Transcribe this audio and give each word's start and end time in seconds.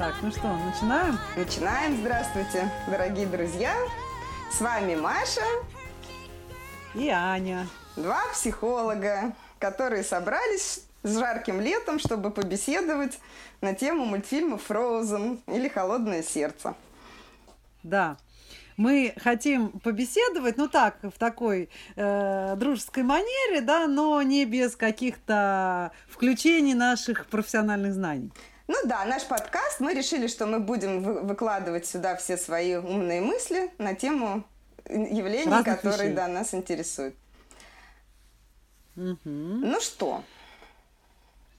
Так, 0.00 0.14
ну 0.22 0.30
что, 0.30 0.56
начинаем? 0.56 1.18
Начинаем. 1.36 1.94
Здравствуйте, 1.98 2.72
дорогие 2.86 3.26
друзья. 3.26 3.76
С 4.50 4.58
вами 4.58 4.94
Маша 4.94 5.44
и 6.94 7.10
Аня. 7.10 7.66
Два 7.96 8.22
психолога, 8.32 9.34
которые 9.58 10.02
собрались 10.02 10.84
с 11.02 11.18
жарким 11.18 11.60
летом, 11.60 11.98
чтобы 11.98 12.30
побеседовать 12.30 13.18
на 13.60 13.74
тему 13.74 14.06
мультфильма 14.06 14.56
«Фроузен» 14.56 15.38
или 15.46 15.68
«Холодное 15.68 16.22
сердце». 16.22 16.74
Да, 17.82 18.16
мы 18.78 19.12
хотим 19.22 19.68
побеседовать, 19.80 20.56
ну 20.56 20.66
так, 20.66 20.96
в 21.02 21.18
такой 21.18 21.68
э, 21.96 22.56
дружеской 22.56 23.02
манере, 23.02 23.60
да, 23.60 23.86
но 23.86 24.22
не 24.22 24.46
без 24.46 24.76
каких-то 24.76 25.92
включений 26.08 26.72
наших 26.72 27.26
профессиональных 27.26 27.92
знаний. 27.92 28.32
Ну 28.70 28.76
да, 28.84 29.04
наш 29.04 29.24
подкаст, 29.24 29.80
мы 29.80 29.94
решили, 29.94 30.28
что 30.28 30.46
мы 30.46 30.60
будем 30.60 31.02
выкладывать 31.02 31.86
сюда 31.86 32.14
все 32.14 32.36
свои 32.36 32.76
умные 32.76 33.20
мысли 33.20 33.72
на 33.78 33.96
тему 33.96 34.44
явлений, 34.88 35.50
Разных 35.50 35.64
которые 35.64 36.10
вещей. 36.10 36.14
да, 36.14 36.28
нас 36.28 36.54
интересуют. 36.54 37.16
Угу. 38.94 39.18
Ну 39.24 39.80
что? 39.80 40.22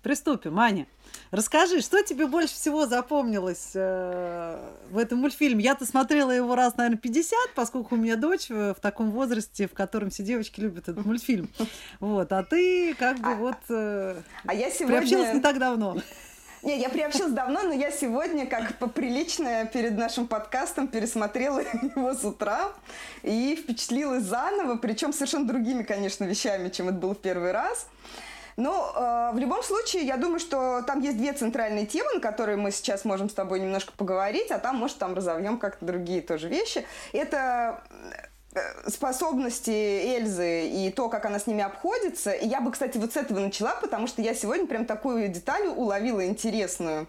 Приступим, 0.03 0.57
Аня. 0.57 0.88
Расскажи, 1.31 1.81
что 1.81 2.02
тебе 2.02 2.27
больше 2.27 2.53
всего 2.53 2.88
запомнилось 2.88 3.71
э, 3.73 4.57
в 4.89 4.97
этом 4.97 5.19
мультфильме? 5.19 5.66
Я-то 5.66 5.85
смотрела 5.85 6.31
его 6.31 6.55
раз, 6.55 6.77
наверное, 6.77 6.97
50, 6.97 7.38
поскольку 7.55 7.95
у 7.95 7.97
меня 7.97 8.16
дочь 8.16 8.47
в, 8.49 8.73
в 8.73 8.80
таком 8.80 9.11
возрасте, 9.11 9.67
в 9.67 9.73
котором 9.73 10.11
все 10.11 10.23
девочки 10.23 10.61
любят 10.61 10.88
этот 10.88 11.05
мультфильм. 11.05 11.49
Вот, 11.99 12.31
а 12.31 12.43
ты 12.43 12.95
как 12.95 13.19
бы 13.19 13.31
а, 13.31 13.35
вот 13.35 13.57
э, 13.67 14.21
а 14.45 14.53
я 14.53 14.71
сегодня... 14.71 14.99
приобщилась 14.99 15.33
не 15.33 15.41
так 15.41 15.59
давно. 15.59 15.97
Не, 16.63 16.79
я 16.79 16.89
приобщилась 16.89 17.33
давно, 17.33 17.63
но 17.63 17.73
я 17.73 17.89
сегодня, 17.89 18.45
как 18.45 18.77
поприличная 18.77 19.66
перед 19.66 19.97
нашим 19.97 20.27
подкастом, 20.27 20.88
пересмотрела 20.88 21.59
его 21.95 22.13
с 22.13 22.23
утра 22.23 22.72
и 23.23 23.55
впечатлилась 23.55 24.23
заново, 24.23 24.75
причем 24.77 25.11
совершенно 25.11 25.47
другими, 25.47 25.81
конечно, 25.81 26.23
вещами, 26.23 26.69
чем 26.69 26.89
это 26.89 26.97
было 26.97 27.16
в 27.16 27.19
первый 27.19 27.52
раз. 27.52 27.88
Но 28.58 28.94
э, 28.95 29.36
в 29.36 29.39
любом 29.39 29.63
случае, 29.63 30.03
я 30.03 30.17
думаю, 30.17 30.39
что 30.39 30.83
там 30.83 31.02
есть 31.02 31.17
две 31.17 31.33
центральные 31.33 31.88
темы, 31.88 32.16
на 32.16 32.19
которые 32.19 32.58
мы 32.58 32.71
сейчас 32.71 33.05
можем 33.05 33.30
с 33.30 33.33
тобой 33.33 33.59
немножко 33.59 33.93
поговорить, 33.93 34.52
а 34.52 34.59
там, 34.59 34.75
может, 34.75 34.97
там 34.97 35.16
разовьем 35.16 35.58
как-то 35.58 35.86
другие 35.86 36.21
тоже 36.21 36.47
вещи. 36.47 36.86
Это 37.11 37.81
способности 38.88 39.69
Эльзы 39.69 40.67
и 40.67 40.91
то, 40.91 41.09
как 41.09 41.25
она 41.25 41.39
с 41.39 41.47
ними 41.47 41.63
обходится. 41.63 42.31
И 42.31 42.47
я 42.47 42.61
бы, 42.61 42.71
кстати, 42.71 42.97
вот 42.97 43.13
с 43.13 43.17
этого 43.17 43.39
начала, 43.39 43.75
потому 43.81 44.08
что 44.08 44.21
я 44.21 44.33
сегодня 44.33 44.67
прям 44.67 44.85
такую 44.85 45.30
деталь 45.30 45.67
уловила 45.67 46.25
интересную. 46.25 47.08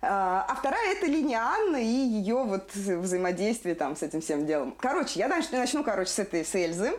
А, 0.00 0.46
а 0.48 0.54
вторая 0.54 0.92
это 0.92 1.06
линия 1.06 1.40
Анны 1.40 1.82
и 1.82 1.88
ее 1.88 2.44
вот 2.44 2.72
взаимодействие 2.74 3.74
там 3.74 3.96
с 3.96 4.02
этим 4.02 4.20
всем 4.20 4.46
делом. 4.46 4.76
Короче, 4.78 5.18
я 5.18 5.28
начну, 5.28 5.58
начну 5.58 5.82
короче, 5.82 6.10
с 6.10 6.18
этой, 6.18 6.44
с 6.44 6.54
Эльзы. 6.54 6.92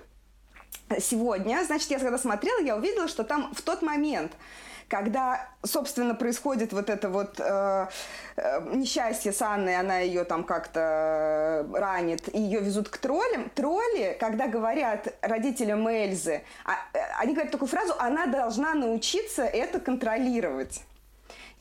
Сегодня, 0.99 1.63
значит, 1.65 1.91
я 1.91 1.99
когда 1.99 2.17
смотрела, 2.17 2.59
я 2.61 2.75
увидела, 2.75 3.07
что 3.07 3.23
там 3.23 3.53
в 3.53 3.61
тот 3.61 3.83
момент, 3.83 4.31
когда, 4.89 5.47
собственно, 5.63 6.15
происходит 6.15 6.73
вот 6.73 6.89
это 6.89 7.09
вот 7.09 7.39
э, 7.39 7.87
э, 8.35 8.75
несчастье 8.75 9.31
с 9.31 9.41
Анной, 9.41 9.77
она 9.77 9.99
ее 9.99 10.23
там 10.23 10.43
как-то 10.43 11.67
ранит, 11.71 12.33
и 12.33 12.41
ее 12.41 12.59
везут 12.59 12.89
к 12.89 12.97
троллям. 12.97 13.49
Тролли, 13.51 14.17
когда 14.19 14.47
говорят 14.47 15.13
родителям 15.21 15.87
Эльзы, 15.87 16.41
а, 16.65 16.73
э, 16.93 16.99
они 17.19 17.33
говорят 17.33 17.51
такую 17.51 17.69
фразу, 17.69 17.93
она 17.99 18.25
должна 18.25 18.73
научиться 18.73 19.43
это 19.43 19.79
контролировать. 19.79 20.81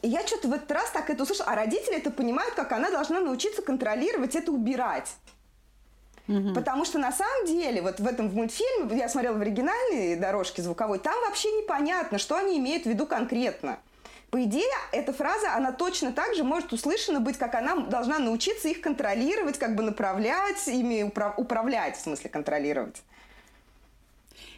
И 0.01 0.09
я 0.09 0.27
что-то 0.27 0.49
в 0.49 0.53
этот 0.53 0.71
раз 0.71 0.91
так 0.91 1.11
это 1.11 1.23
услышала, 1.23 1.51
а 1.51 1.55
родители 1.55 1.97
это 1.97 2.11
понимают, 2.11 2.55
как 2.55 2.73
она 2.73 2.91
должна 2.91 3.21
научиться 3.21 3.63
контролировать 3.63 4.37
это 4.37 4.53
убирать. 4.53 5.13
Угу. 6.29 6.55
Потому 6.55 6.85
что 6.85 6.99
на 6.99 7.11
самом 7.11 7.47
деле, 7.47 7.81
вот 7.81 8.01
в 8.01 8.07
этом 8.07 8.29
в 8.29 8.35
мультфильме, 8.35 8.97
я 8.97 9.09
смотрела 9.09 9.37
в 9.37 9.41
оригинальной 9.41 10.15
дорожке 10.17 10.63
звуковой, 10.63 10.99
там 10.99 11.15
вообще 11.27 11.51
непонятно, 11.53 12.19
что 12.19 12.37
они 12.37 12.59
имеют 12.59 12.85
в 12.85 12.87
виду 12.87 13.07
конкретно. 13.07 13.79
По 14.31 14.45
идее, 14.45 14.69
эта 14.93 15.15
фраза, 15.15 15.55
она 15.55 15.73
точно 15.73 16.13
так 16.13 16.35
же 16.35 16.45
может 16.45 16.75
услышана 16.75 17.19
быть, 17.19 17.39
как 17.39 17.55
она 17.55 17.77
должна 17.77 18.19
научиться 18.19 18.69
их 18.69 18.83
контролировать, 18.83 19.59
как 19.59 19.75
бы 19.75 19.83
направлять, 19.83 20.69
ими 20.69 21.03
управ- 21.03 21.39
управлять, 21.39 21.97
в 21.97 22.03
смысле 22.03 22.29
контролировать. 22.29 23.03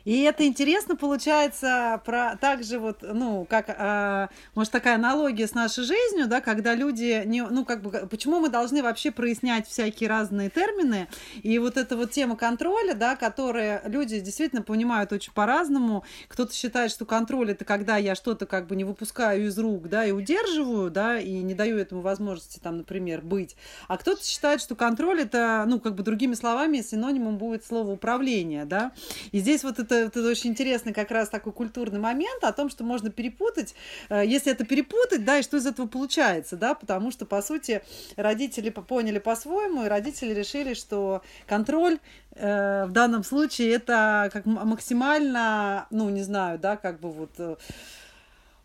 И 0.05 0.23
это 0.23 0.47
интересно 0.47 0.97
получается 0.97 2.01
про 2.05 2.37
также 2.37 2.79
вот, 2.79 2.99
ну, 3.03 3.47
как, 3.49 3.67
а, 3.69 4.29
может, 4.55 4.73
такая 4.73 4.95
аналогия 4.95 5.47
с 5.47 5.55
нашей 5.55 5.85
жизнью, 5.85 6.27
да, 6.27 6.41
когда 6.41 6.75
люди, 6.75 7.23
не, 7.27 7.43
ну, 7.43 7.65
как 7.65 7.83
бы, 7.83 7.91
почему 8.11 8.41
мы 8.41 8.49
должны 8.49 8.83
вообще 8.83 9.11
прояснять 9.11 9.69
всякие 9.69 10.09
разные 10.09 10.51
термины, 10.51 11.09
и 11.43 11.59
вот 11.59 11.77
эта 11.77 11.97
вот 11.97 12.11
тема 12.11 12.37
контроля, 12.37 12.95
да, 12.95 13.17
которая 13.17 13.83
люди 13.87 14.21
действительно 14.21 14.63
понимают 14.63 15.13
очень 15.13 15.33
по-разному, 15.33 16.05
кто-то 16.29 16.55
считает, 16.55 16.91
что 16.91 17.05
контроль 17.05 17.51
это 17.51 17.65
когда 17.65 17.97
я 17.97 18.15
что-то 18.15 18.47
как 18.47 18.67
бы 18.67 18.77
не 18.77 18.85
выпускаю 18.85 19.47
из 19.47 19.59
рук, 19.59 19.89
да, 19.89 20.05
и 20.05 20.13
удерживаю, 20.13 20.91
да, 20.91 21.19
и 21.19 21.43
не 21.43 21.55
даю 21.55 21.79
этому 21.79 22.01
возможности, 22.01 22.59
там, 22.59 22.79
например, 22.79 23.21
быть, 23.23 23.57
а 23.89 23.99
кто-то 23.99 24.25
считает, 24.25 24.61
что 24.61 24.75
контроль 24.75 25.21
это, 25.23 25.65
ну, 25.67 25.81
как 25.81 25.95
бы 25.95 26.03
другими 26.03 26.35
словами, 26.35 26.81
синонимом 26.81 27.39
будет 27.39 27.65
слово 27.65 27.91
управление, 27.93 28.65
да, 28.65 28.93
и 29.33 29.41
здесь 29.41 29.65
вот 29.65 29.79
это 29.79 29.90
это, 29.95 30.19
это 30.21 30.29
очень 30.29 30.51
интересный 30.51 30.93
как 30.93 31.11
раз 31.11 31.29
такой 31.29 31.53
культурный 31.53 31.99
момент 31.99 32.43
о 32.45 32.53
том, 32.53 32.71
что 32.71 32.85
можно 32.85 33.11
перепутать, 33.11 33.75
э, 34.09 34.25
если 34.27 34.53
это 34.53 34.65
перепутать, 34.65 35.25
да, 35.25 35.39
и 35.39 35.43
что 35.43 35.57
из 35.57 35.67
этого 35.67 35.87
получается, 35.87 36.57
да, 36.57 36.75
потому 36.75 37.11
что, 37.11 37.27
по 37.27 37.43
сути, 37.43 37.83
родители 38.17 38.71
поняли 38.71 39.19
по-своему, 39.19 39.85
и 39.85 39.89
родители 39.89 40.33
решили, 40.33 40.75
что 40.75 41.23
контроль 41.47 41.99
э, 42.33 42.87
в 42.87 42.93
данном 42.93 43.25
случае 43.25 43.75
это 43.75 44.31
как 44.33 44.47
максимально, 44.47 45.87
ну, 45.91 46.09
не 46.11 46.23
знаю, 46.23 46.59
да, 46.59 46.77
как 46.77 47.01
бы 47.01 47.11
вот 47.11 47.31
э, 47.39 47.57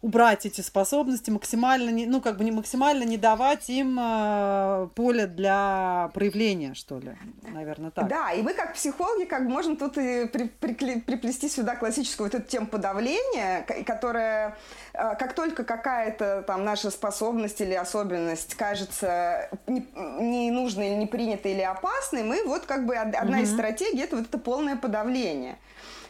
убрать 0.01 0.45
эти 0.45 0.61
способности, 0.61 1.31
максимально, 1.31 1.89
не, 1.89 2.05
ну, 2.05 2.21
как 2.21 2.37
бы 2.37 2.43
не 2.43 2.51
максимально 2.51 3.03
не 3.03 3.17
давать 3.17 3.69
им 3.69 3.97
э, 3.99 4.87
поле 4.93 5.25
для 5.25 6.11
проявления, 6.13 6.73
что 6.73 6.99
ли, 6.99 7.15
наверное, 7.51 7.91
так. 7.91 8.07
Да, 8.07 8.31
и 8.31 8.41
мы 8.41 8.53
как 8.53 8.75
психологи 8.75 9.25
как 9.25 9.43
можем 9.43 9.77
тут 9.77 9.97
и 9.97 10.27
при, 10.27 10.43
при, 10.47 10.99
приплести 10.99 11.49
сюда 11.49 11.75
классическую 11.75 12.29
вот 12.29 12.35
эту 12.35 12.47
тему 12.47 12.67
подавления, 12.67 13.65
которая 13.85 14.57
э, 14.93 15.15
как 15.15 15.33
только 15.33 15.63
какая-то 15.63 16.43
там 16.45 16.63
наша 16.63 16.91
способность 16.91 17.59
или 17.61 17.73
особенность 17.73 18.55
кажется 18.55 19.49
ненужной 19.67 20.89
не 20.89 20.93
или 20.93 20.99
не 20.99 21.07
принятой 21.07 21.53
или 21.53 21.61
опасной, 21.61 22.23
мы 22.23 22.43
вот 22.45 22.65
как 22.65 22.85
бы 22.85 22.95
одна 22.95 23.39
mm-hmm. 23.39 23.43
из 23.43 23.53
стратегий 23.53 24.01
это 24.01 24.17
вот 24.17 24.25
это 24.27 24.37
полное 24.37 24.75
подавление. 24.75 25.57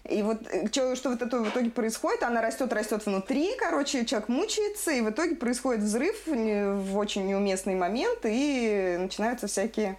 И 0.10 0.22
вот 0.22 0.38
э, 0.52 0.68
что, 0.68 0.96
что 0.96 1.10
вот 1.10 1.22
это 1.22 1.40
в 1.40 1.50
итоге 1.50 1.70
происходит, 1.70 2.24
она 2.24 2.42
растет, 2.42 2.72
растет 2.74 3.06
внутри, 3.06 3.56
короче, 3.58 4.06
человек 4.06 4.30
мучается, 4.30 4.92
и 4.92 5.02
в 5.02 5.10
итоге 5.10 5.36
происходит 5.36 5.82
взрыв 5.82 6.16
в 6.26 6.98
очень 6.98 7.28
неуместный 7.28 7.76
момент, 7.76 8.20
и 8.24 8.98
начинаются 9.00 9.48
всякие 9.48 9.98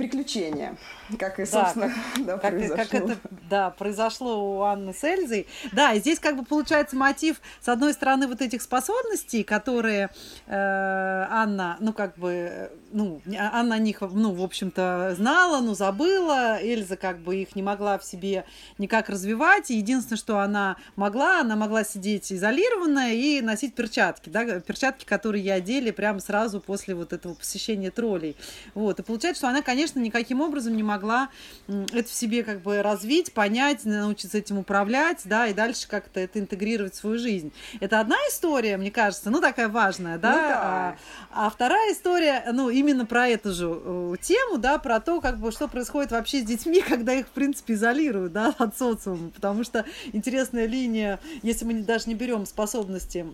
приключения, 0.00 0.76
как 1.18 1.38
и, 1.38 1.44
собственно, 1.44 1.92
да, 2.18 2.38
как, 2.38 2.52
произошло. 2.52 2.76
Как 2.76 2.94
это, 2.94 3.16
да, 3.50 3.70
произошло 3.70 4.58
у 4.58 4.62
Анны 4.62 4.94
с 4.94 5.04
Эльзой. 5.04 5.46
Да, 5.72 5.92
и 5.92 6.00
здесь 6.00 6.18
как 6.18 6.36
бы 6.36 6.44
получается 6.44 6.96
мотив, 6.96 7.40
с 7.60 7.68
одной 7.68 7.92
стороны, 7.92 8.26
вот 8.26 8.40
этих 8.40 8.62
способностей, 8.62 9.42
которые 9.42 10.08
э, 10.46 10.54
Анна, 10.54 11.76
ну, 11.80 11.92
как 11.92 12.16
бы, 12.16 12.70
ну, 12.92 13.20
Анна 13.38 13.74
о 13.74 13.78
них, 13.78 14.00
ну, 14.00 14.32
в 14.32 14.42
общем-то, 14.42 15.14
знала, 15.16 15.60
но 15.60 15.74
забыла. 15.74 16.58
Эльза 16.62 16.96
как 16.96 17.18
бы 17.18 17.36
их 17.36 17.54
не 17.54 17.62
могла 17.62 17.98
в 17.98 18.04
себе 18.04 18.44
никак 18.78 19.08
развивать. 19.08 19.70
И 19.70 19.76
единственное, 19.76 20.18
что 20.18 20.38
она 20.38 20.76
могла, 20.96 21.40
она 21.40 21.56
могла 21.56 21.84
сидеть 21.84 22.32
изолированная 22.32 23.12
и 23.12 23.40
носить 23.40 23.74
перчатки, 23.74 24.28
да, 24.30 24.60
перчатки, 24.60 25.04
которые 25.04 25.44
ей 25.44 25.54
одели 25.54 25.90
прямо 25.90 26.20
сразу 26.20 26.60
после 26.60 26.94
вот 26.94 27.12
этого 27.12 27.34
посещения 27.34 27.90
троллей. 27.90 28.36
Вот, 28.74 29.00
и 29.00 29.02
получается, 29.02 29.40
что 29.40 29.48
она, 29.48 29.62
конечно, 29.62 29.89
конечно, 29.90 30.00
никаким 30.00 30.40
образом 30.40 30.76
не 30.76 30.82
могла 30.82 31.28
это 31.68 32.08
в 32.08 32.12
себе 32.12 32.42
как 32.42 32.62
бы 32.62 32.82
развить, 32.82 33.32
понять, 33.32 33.84
научиться 33.84 34.38
этим 34.38 34.58
управлять, 34.58 35.22
да, 35.24 35.46
и 35.46 35.54
дальше 35.54 35.88
как-то 35.88 36.20
это 36.20 36.38
интегрировать 36.38 36.94
в 36.94 36.96
свою 36.96 37.18
жизнь. 37.18 37.52
Это 37.80 38.00
одна 38.00 38.16
история, 38.28 38.76
мне 38.76 38.90
кажется, 38.90 39.30
ну, 39.30 39.40
такая 39.40 39.68
важная, 39.68 40.18
да, 40.18 40.32
ну, 40.32 40.38
да. 40.38 40.96
А, 41.30 41.46
а 41.46 41.50
вторая 41.50 41.92
история, 41.92 42.44
ну, 42.52 42.70
именно 42.70 43.06
про 43.06 43.28
эту 43.28 43.52
же 43.52 43.68
э, 43.70 44.14
тему, 44.20 44.58
да, 44.58 44.78
про 44.78 45.00
то, 45.00 45.20
как 45.20 45.38
бы, 45.38 45.52
что 45.52 45.68
происходит 45.68 46.12
вообще 46.12 46.40
с 46.40 46.44
детьми, 46.44 46.80
когда 46.88 47.14
их, 47.14 47.26
в 47.26 47.30
принципе, 47.30 47.74
изолируют, 47.74 48.32
да, 48.32 48.54
от 48.58 48.76
социума, 48.76 49.30
потому 49.30 49.64
что 49.64 49.84
интересная 50.12 50.66
линия, 50.66 51.20
если 51.42 51.64
мы 51.64 51.82
даже 51.82 52.08
не 52.08 52.14
берем 52.14 52.46
способности 52.46 53.26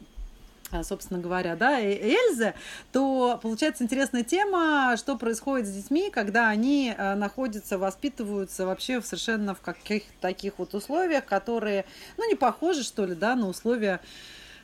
собственно 0.82 1.20
говоря, 1.20 1.56
да, 1.56 1.80
Эльзы, 1.80 2.54
то 2.92 3.38
получается 3.42 3.84
интересная 3.84 4.24
тема, 4.24 4.96
что 4.96 5.16
происходит 5.16 5.66
с 5.66 5.72
детьми, 5.72 6.10
когда 6.10 6.48
они 6.48 6.94
а, 6.96 7.14
находятся, 7.14 7.78
воспитываются 7.78 8.66
вообще 8.66 9.00
в 9.00 9.06
совершенно 9.06 9.54
в 9.54 9.60
каких-то 9.60 10.12
таких 10.20 10.58
вот 10.58 10.74
условиях, 10.74 11.24
которые, 11.24 11.84
ну, 12.16 12.28
не 12.28 12.34
похожи, 12.34 12.82
что 12.82 13.04
ли, 13.04 13.14
да, 13.14 13.36
на 13.36 13.48
условия 13.48 14.00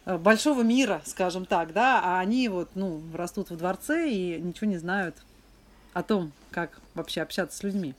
э, 0.05 0.17
большого 0.19 0.63
мира, 0.63 1.03
скажем 1.05 1.47
так, 1.47 1.73
да, 1.73 2.01
а 2.03 2.21
они 2.21 2.49
вот, 2.49 2.71
ну, 2.75 3.03
растут 3.15 3.51
в 3.51 3.57
дворце 3.57 4.11
и 4.11 4.41
ничего 4.41 4.69
не 4.69 4.79
знают 4.79 5.17
о 5.93 6.03
том, 6.03 6.33
как 6.51 6.81
вообще 6.95 7.23
общаться 7.23 7.57
с 7.57 7.63
людьми. 7.63 7.95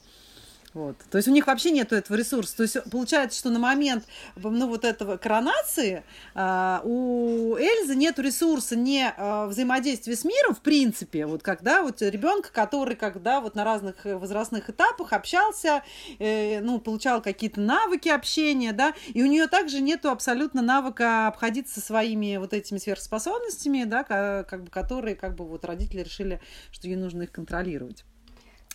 Вот. 0.74 0.98
То 1.12 1.18
есть 1.18 1.28
у 1.28 1.32
них 1.32 1.46
вообще 1.46 1.70
нет 1.70 1.94
этого 1.94 2.18
ресурса. 2.18 2.58
То 2.58 2.64
есть 2.64 2.78
получается, 2.90 3.38
что 3.38 3.50
на 3.50 3.60
момент 3.60 4.06
ну, 4.36 4.68
вот 4.68 4.86
этого 4.86 5.18
коронации 5.18 6.04
э, 6.34 6.80
у 6.84 7.56
Эльзы 7.56 7.96
нет 7.96 8.18
ресурса 8.18 8.76
не 8.76 9.14
э, 9.16 9.46
взаимодействия 9.46 10.16
с 10.16 10.26
миром, 10.26 10.56
в 10.56 10.62
принципе, 10.62 11.28
вот 11.28 11.44
когда 11.44 11.84
вот 11.84 12.02
ребенка, 12.02 12.52
который 12.52 12.96
когда 12.96 13.40
вот 13.40 13.56
на 13.56 13.64
разных 13.64 14.04
возрастных 14.04 14.70
этапах 14.70 15.14
общался, 15.14 15.84
э, 16.18 16.60
ну, 16.62 16.80
получал 16.80 17.22
какие-то 17.22 17.62
навыки 17.62 18.10
общения, 18.10 18.74
да, 18.74 18.94
и 19.14 19.22
у 19.22 19.28
нее 19.28 19.48
также 19.48 19.80
нету 19.80 20.10
абсолютно 20.10 20.64
навыка 20.64 21.28
обходиться 21.28 21.82
своими 21.82 22.38
вот 22.38 22.54
этими 22.54 22.80
сверхспособностями, 22.80 23.84
да, 23.84 24.04
как 24.04 24.64
бы, 24.64 24.70
которые 24.72 25.16
как 25.16 25.36
бы 25.36 25.46
вот 25.46 25.66
родители 25.66 26.02
решили, 26.02 26.42
что 26.72 26.88
ей 26.88 26.96
нужно 26.96 27.24
их 27.24 27.32
контролировать 27.32 28.06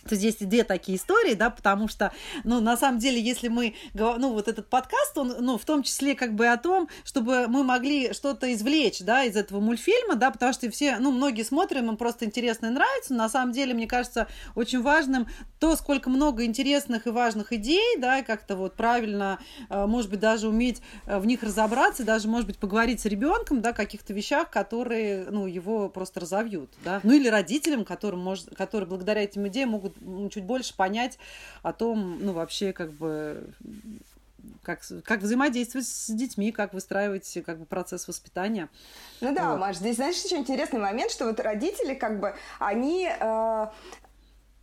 то 0.07 0.15
здесь 0.15 0.37
две 0.39 0.63
такие 0.63 0.97
истории, 0.97 1.33
да, 1.33 1.49
потому 1.49 1.87
что, 1.87 2.11
ну, 2.43 2.59
на 2.61 2.77
самом 2.77 2.99
деле, 2.99 3.21
если 3.21 3.47
мы, 3.47 3.75
ну, 3.93 4.33
вот 4.33 4.47
этот 4.47 4.69
подкаст, 4.69 5.17
он, 5.17 5.35
ну, 5.39 5.57
в 5.57 5.65
том 5.65 5.83
числе 5.83 6.15
как 6.15 6.33
бы 6.35 6.47
о 6.47 6.57
том, 6.57 6.89
чтобы 7.03 7.47
мы 7.47 7.63
могли 7.63 8.13
что-то 8.13 8.51
извлечь, 8.53 8.99
да, 9.01 9.23
из 9.23 9.35
этого 9.35 9.59
мультфильма, 9.59 10.15
да, 10.15 10.31
потому 10.31 10.53
что 10.53 10.69
все, 10.71 10.97
ну, 10.99 11.11
многие 11.11 11.43
смотрим, 11.43 11.89
им 11.89 11.97
просто 11.97 12.25
интересно 12.25 12.67
и 12.67 12.69
нравится, 12.69 13.13
на 13.13 13.29
самом 13.29 13.51
деле, 13.51 13.73
мне 13.73 13.87
кажется, 13.87 14.27
очень 14.55 14.81
важным 14.81 15.27
то, 15.59 15.75
сколько 15.75 16.09
много 16.09 16.45
интересных 16.45 17.07
и 17.07 17.09
важных 17.09 17.53
идей, 17.53 17.97
да, 17.97 18.19
и 18.19 18.23
как-то 18.23 18.55
вот 18.55 18.75
правильно, 18.75 19.39
э, 19.69 19.85
может 19.85 20.09
быть, 20.09 20.19
даже 20.19 20.47
уметь 20.47 20.81
э, 21.05 21.19
в 21.19 21.25
них 21.25 21.43
разобраться, 21.43 22.03
даже, 22.03 22.27
может 22.27 22.47
быть, 22.47 22.57
поговорить 22.57 23.01
с 23.01 23.05
ребенком, 23.05 23.61
да, 23.61 23.73
каких-то 23.73 24.13
вещах, 24.13 24.49
которые, 24.49 25.25
ну, 25.29 25.47
его 25.47 25.89
просто 25.89 26.21
разовьют, 26.21 26.69
да, 26.83 27.01
ну, 27.03 27.13
или 27.13 27.27
родителям, 27.27 27.83
которым 27.83 28.19
может, 28.19 28.55
которые 28.55 28.87
благодаря 28.87 29.23
этим 29.23 29.47
идеям 29.47 29.69
могут 29.69 29.88
чуть 30.31 30.43
больше 30.43 30.75
понять 30.75 31.17
о 31.61 31.73
том, 31.73 32.19
ну, 32.21 32.33
вообще, 32.33 32.73
как 32.73 32.91
бы, 32.93 33.53
как, 34.63 34.81
как 35.03 35.21
взаимодействовать 35.21 35.87
с 35.87 36.09
детьми, 36.09 36.51
как 36.51 36.73
выстраивать 36.73 37.37
как 37.45 37.59
бы, 37.59 37.65
процесс 37.65 38.07
воспитания. 38.07 38.69
Ну 39.21 39.33
да, 39.33 39.51
вот. 39.51 39.59
Маш, 39.59 39.77
здесь, 39.77 39.95
знаешь, 39.95 40.21
еще 40.23 40.37
интересный 40.37 40.79
момент, 40.79 41.11
что 41.11 41.25
вот 41.25 41.39
родители, 41.39 41.93
как 41.93 42.19
бы, 42.19 42.35
они 42.59 43.09
э, 43.09 43.67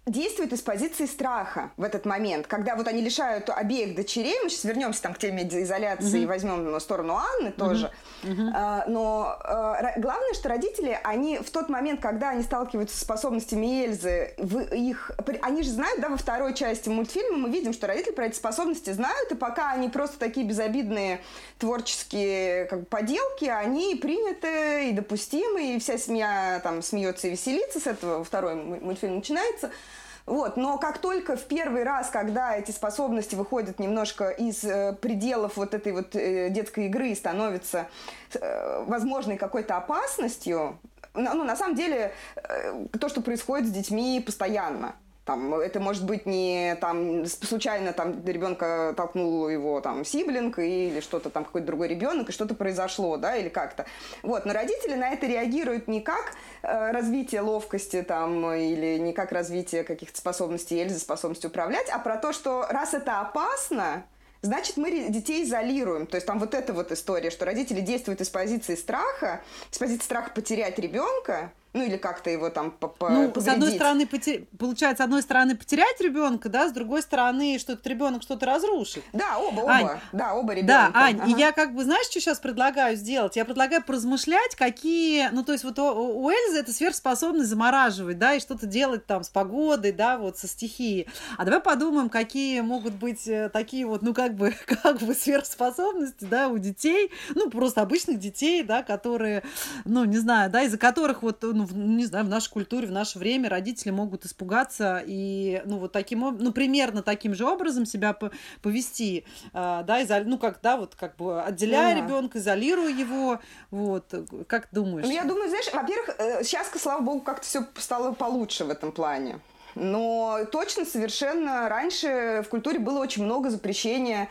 действует 0.06 0.52
из 0.52 0.62
позиции 0.62 1.04
страха 1.04 1.72
в 1.76 1.82
этот 1.82 2.06
момент, 2.06 2.46
когда 2.46 2.76
вот 2.76 2.86
они 2.86 3.02
лишают 3.02 3.50
обеих 3.50 3.96
дочерей, 3.96 4.36
мы 4.42 4.50
сейчас 4.50 4.62
вернемся 4.62 5.02
там 5.02 5.14
к 5.14 5.18
теме 5.18 5.42
изоляции 5.42 6.20
mm-hmm. 6.20 6.22
и 6.22 6.26
возьмем 6.26 6.80
сторону 6.80 7.16
Анны 7.16 7.50
тоже, 7.50 7.90
mm-hmm. 8.22 8.50
а, 8.54 8.84
но 8.86 9.36
а, 9.42 9.94
главное, 9.96 10.32
что 10.34 10.48
родители, 10.48 10.98
они 11.02 11.38
в 11.38 11.50
тот 11.50 11.68
момент, 11.68 12.00
когда 12.00 12.30
они 12.30 12.44
сталкиваются 12.44 12.96
с 12.96 13.00
способностями 13.00 13.84
Эльзы, 13.84 14.34
в 14.38 14.60
их, 14.72 15.10
они 15.42 15.64
же 15.64 15.70
знают, 15.70 16.00
да, 16.00 16.08
во 16.08 16.16
второй 16.16 16.54
части 16.54 16.88
мультфильма 16.88 17.38
мы 17.38 17.50
видим, 17.50 17.72
что 17.72 17.88
родители 17.88 18.12
про 18.12 18.26
эти 18.26 18.36
способности 18.36 18.90
знают, 18.90 19.32
и 19.32 19.34
пока 19.34 19.72
они 19.72 19.88
просто 19.88 20.20
такие 20.20 20.46
безобидные 20.46 21.20
творческие 21.58 22.66
как 22.66 22.80
бы, 22.80 22.86
поделки, 22.86 23.46
они 23.46 23.96
приняты 23.96 24.90
и 24.90 24.92
допустимы, 24.92 25.74
и 25.74 25.78
вся 25.80 25.98
семья 25.98 26.60
там 26.62 26.80
смеется 26.80 27.26
и 27.26 27.30
веселится, 27.30 27.80
с 27.80 27.88
этого 27.88 28.22
второй 28.22 28.54
мультфильм 28.54 29.16
начинается– 29.16 29.72
вот, 30.26 30.56
но 30.56 30.76
как 30.78 30.98
только 30.98 31.36
в 31.36 31.44
первый 31.44 31.84
раз, 31.84 32.10
когда 32.10 32.56
эти 32.56 32.72
способности 32.72 33.36
выходят 33.36 33.78
немножко 33.78 34.30
из 34.30 34.64
э, 34.64 34.92
пределов 35.00 35.56
вот 35.56 35.72
этой 35.72 35.92
вот 35.92 36.16
э, 36.16 36.50
детской 36.50 36.86
игры 36.86 37.10
и 37.10 37.14
становятся 37.14 37.86
э, 38.34 38.84
возможной 38.86 39.36
какой-то 39.36 39.76
опасностью, 39.76 40.78
ну, 41.14 41.44
на 41.44 41.54
самом 41.54 41.76
деле, 41.76 42.12
э, 42.34 42.86
то, 43.00 43.08
что 43.08 43.22
происходит 43.22 43.68
с 43.68 43.70
детьми 43.70 44.20
постоянно. 44.20 44.96
Там, 45.26 45.52
это 45.54 45.80
может 45.80 46.06
быть 46.06 46.24
не 46.24 46.76
там 46.80 47.26
случайно 47.26 47.92
там 47.92 48.24
ребенка 48.24 48.94
толкнул 48.96 49.48
его 49.48 49.80
там 49.80 50.04
сиблинг 50.04 50.60
или 50.60 51.00
что-то 51.00 51.30
там 51.30 51.44
какой-то 51.44 51.66
другой 51.66 51.88
ребенок 51.88 52.28
и 52.28 52.32
что-то 52.32 52.54
произошло, 52.54 53.16
да, 53.16 53.34
или 53.34 53.48
как-то. 53.48 53.86
Вот, 54.22 54.46
но 54.46 54.52
родители 54.52 54.94
на 54.94 55.10
это 55.10 55.26
реагируют 55.26 55.88
не 55.88 56.00
как 56.00 56.34
э, 56.62 56.92
развитие 56.92 57.40
ловкости 57.40 58.02
там 58.02 58.52
или 58.52 58.98
не 58.98 59.12
как 59.12 59.32
развитие 59.32 59.82
каких-то 59.82 60.16
способностей 60.16 60.80
Эльзы, 60.80 61.00
способности 61.00 61.48
управлять, 61.48 61.88
а 61.90 61.98
про 61.98 62.18
то, 62.18 62.32
что 62.32 62.64
раз 62.70 62.94
это 62.94 63.18
опасно, 63.18 64.04
значит, 64.42 64.76
мы 64.76 65.08
детей 65.08 65.42
изолируем. 65.42 66.06
То 66.06 66.14
есть 66.14 66.26
там 66.28 66.38
вот 66.38 66.54
эта 66.54 66.72
вот 66.72 66.92
история, 66.92 67.30
что 67.30 67.44
родители 67.44 67.80
действуют 67.80 68.20
из 68.20 68.28
позиции 68.28 68.76
страха, 68.76 69.40
из 69.72 69.78
позиции 69.78 70.04
страха 70.04 70.30
потерять 70.32 70.78
ребенка, 70.78 71.50
ну 71.76 71.82
или 71.82 71.98
как-то 71.98 72.30
его 72.30 72.48
там 72.48 72.70
по 72.70 73.10
Ну, 73.10 73.32
с 73.36 73.46
одной 73.46 73.72
стороны, 73.72 74.06
потер... 74.06 74.46
получается, 74.58 75.02
с 75.02 75.04
одной 75.04 75.22
стороны 75.22 75.54
потерять 75.56 76.00
ребенка, 76.00 76.48
да, 76.48 76.68
с 76.68 76.72
другой 76.72 77.02
стороны, 77.02 77.58
что 77.58 77.74
этот 77.74 77.86
ребенок 77.86 78.22
что-то 78.22 78.46
разрушит. 78.46 79.04
Да, 79.12 79.36
оба, 79.36 79.60
оба, 79.60 79.72
Ань, 79.72 79.88
да, 80.12 80.34
оба 80.34 80.54
ребенка. 80.54 80.90
Да, 80.94 80.98
Ань, 80.98 81.20
ага. 81.20 81.30
и 81.30 81.34
я 81.34 81.52
как 81.52 81.74
бы, 81.74 81.84
знаешь, 81.84 82.06
что 82.06 82.18
сейчас 82.18 82.38
предлагаю 82.40 82.96
сделать? 82.96 83.36
Я 83.36 83.44
предлагаю 83.44 83.84
поразмышлять, 83.84 84.54
какие, 84.56 85.28
ну 85.32 85.44
то 85.44 85.52
есть 85.52 85.64
вот 85.64 85.78
у, 85.78 85.84
у 85.84 86.30
Эльзы 86.30 86.60
это 86.60 86.72
сверхспособность 86.72 87.50
замораживать, 87.50 88.18
да, 88.18 88.32
и 88.32 88.40
что-то 88.40 88.64
делать 88.64 89.04
там 89.04 89.22
с 89.22 89.28
погодой, 89.28 89.92
да, 89.92 90.16
вот 90.16 90.38
со 90.38 90.48
стихией. 90.48 91.06
А 91.36 91.44
давай 91.44 91.60
подумаем, 91.60 92.08
какие 92.08 92.62
могут 92.62 92.94
быть 92.94 93.28
э, 93.28 93.50
такие 93.50 93.84
вот, 93.84 94.00
ну 94.00 94.14
как 94.14 94.34
бы, 94.34 94.54
как 94.82 95.02
бы 95.02 95.14
сверхспособности, 95.14 96.24
да, 96.24 96.48
у 96.48 96.56
детей, 96.56 97.10
ну 97.34 97.50
просто 97.50 97.82
обычных 97.82 98.18
детей, 98.18 98.62
да, 98.62 98.82
которые, 98.82 99.42
ну 99.84 100.06
не 100.06 100.16
знаю, 100.16 100.50
да, 100.50 100.62
из-за 100.62 100.78
которых 100.78 101.22
вот, 101.22 101.42
ну 101.42 101.65
не 101.72 102.04
знаю, 102.04 102.24
в 102.24 102.28
нашей 102.28 102.50
культуре, 102.50 102.86
в 102.86 102.92
наше 102.92 103.18
время 103.18 103.48
родители 103.48 103.90
могут 103.90 104.24
испугаться 104.24 105.02
и, 105.06 105.62
ну, 105.64 105.78
вот 105.78 105.92
таким, 105.92 106.20
ну, 106.38 106.52
примерно 106.52 107.02
таким 107.02 107.34
же 107.34 107.44
образом 107.44 107.86
себя 107.86 108.16
повести, 108.62 109.24
а, 109.52 109.82
да, 109.82 110.00
изо, 110.00 110.20
ну, 110.24 110.38
как, 110.38 110.60
да, 110.62 110.76
вот, 110.76 110.94
как 110.94 111.16
бы 111.16 111.42
отделяя 111.42 111.94
да. 111.94 112.00
ребенка, 112.00 112.38
изолируя 112.38 112.90
его, 112.90 113.40
вот, 113.70 114.12
как 114.46 114.68
думаешь? 114.72 115.06
Ну, 115.06 115.12
я 115.12 115.24
думаю, 115.24 115.48
знаешь, 115.48 115.72
во-первых, 115.72 116.44
сейчас, 116.44 116.70
э, 116.74 116.78
слава 116.78 117.00
богу, 117.00 117.20
как-то 117.20 117.46
все 117.46 117.66
стало 117.76 118.12
получше 118.12 118.64
в 118.64 118.70
этом 118.70 118.92
плане. 118.92 119.40
Но 119.76 120.40
точно 120.50 120.86
совершенно 120.86 121.68
раньше 121.68 122.42
в 122.44 122.48
культуре 122.48 122.78
было 122.78 122.98
очень 122.98 123.24
много 123.24 123.50
запрещения 123.50 124.30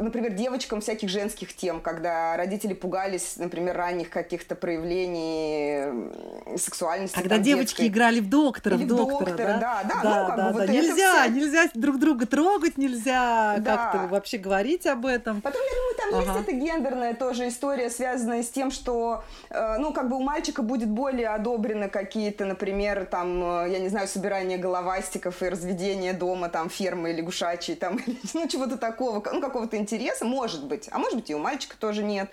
например, 0.00 0.32
девочкам 0.32 0.80
всяких 0.80 1.08
женских 1.08 1.54
тем, 1.54 1.80
когда 1.80 2.36
родители 2.36 2.74
пугались, 2.74 3.36
например, 3.36 3.76
ранних 3.76 4.10
каких-то 4.10 4.54
проявлений 4.54 6.56
сексуальности. 6.56 7.14
Когда 7.14 7.36
там, 7.36 7.44
девочки 7.44 7.82
детской. 7.82 7.88
играли 7.88 8.20
в 8.20 8.28
доктора, 8.28 8.76
Или 8.76 8.84
в 8.84 8.88
доктора, 8.88 9.30
доктора 9.30 9.58
да? 9.58 9.58
Да, 9.58 9.82
да, 9.82 10.02
да, 10.02 10.28
ну, 10.28 10.36
да, 10.36 10.52
вот 10.52 10.66
да. 10.66 10.72
Нельзя, 10.72 11.22
все... 11.22 11.32
нельзя 11.32 11.68
друг 11.74 11.98
друга 11.98 12.26
трогать, 12.26 12.78
нельзя 12.78 13.56
да. 13.58 13.76
как-то 13.76 14.08
вообще 14.08 14.38
говорить 14.38 14.86
об 14.86 15.06
этом. 15.06 15.40
Потом, 15.40 15.60
я 15.62 15.74
думаю, 15.74 15.94
там 15.96 16.14
ага. 16.14 16.38
есть 16.38 16.48
эта 16.48 16.56
гендерная 16.56 17.14
тоже 17.14 17.48
история, 17.48 17.90
связанная 17.90 18.42
с 18.42 18.48
тем, 18.48 18.70
что, 18.70 19.24
э, 19.50 19.76
ну, 19.78 19.92
как 19.92 20.08
бы 20.08 20.16
у 20.16 20.20
мальчика 20.20 20.62
будет 20.62 20.88
более 20.88 21.28
одобрены 21.28 21.88
какие-то, 21.88 22.44
например, 22.44 23.06
там, 23.06 23.64
э, 23.64 23.70
я 23.70 23.78
не 23.78 23.88
знаю, 23.88 24.08
собирание 24.08 24.58
головастиков 24.58 25.42
и 25.42 25.48
разведение 25.48 26.12
дома, 26.12 26.48
там, 26.48 26.70
фермы 26.70 27.12
лягушачьей, 27.12 27.76
там, 27.76 27.98
ну, 28.34 28.48
чего-то 28.48 28.76
такого, 28.76 29.22
ну, 29.32 29.40
как 29.40 29.55
какого-то 29.56 29.78
интереса, 29.78 30.26
может 30.26 30.64
быть, 30.64 30.88
а 30.92 30.98
может 30.98 31.16
быть 31.16 31.30
и 31.30 31.34
у 31.34 31.38
мальчика 31.38 31.76
тоже 31.78 32.04
нет. 32.04 32.30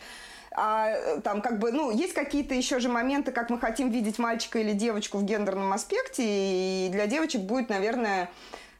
А 0.52 0.90
э, 0.90 1.22
там 1.22 1.42
как 1.42 1.58
бы, 1.58 1.72
ну, 1.72 1.90
есть 1.90 2.14
какие-то 2.14 2.54
еще 2.54 2.80
же 2.80 2.90
моменты, 2.90 3.32
как 3.32 3.50
мы 3.50 3.58
хотим 3.58 3.90
видеть 3.90 4.20
мальчика 4.20 4.60
или 4.60 4.74
девочку 4.74 5.18
в 5.18 5.24
гендерном 5.24 5.72
аспекте, 5.72 6.24
и 6.26 6.90
для 6.92 7.08
девочек 7.08 7.42
будет, 7.42 7.70
наверное, 7.70 8.30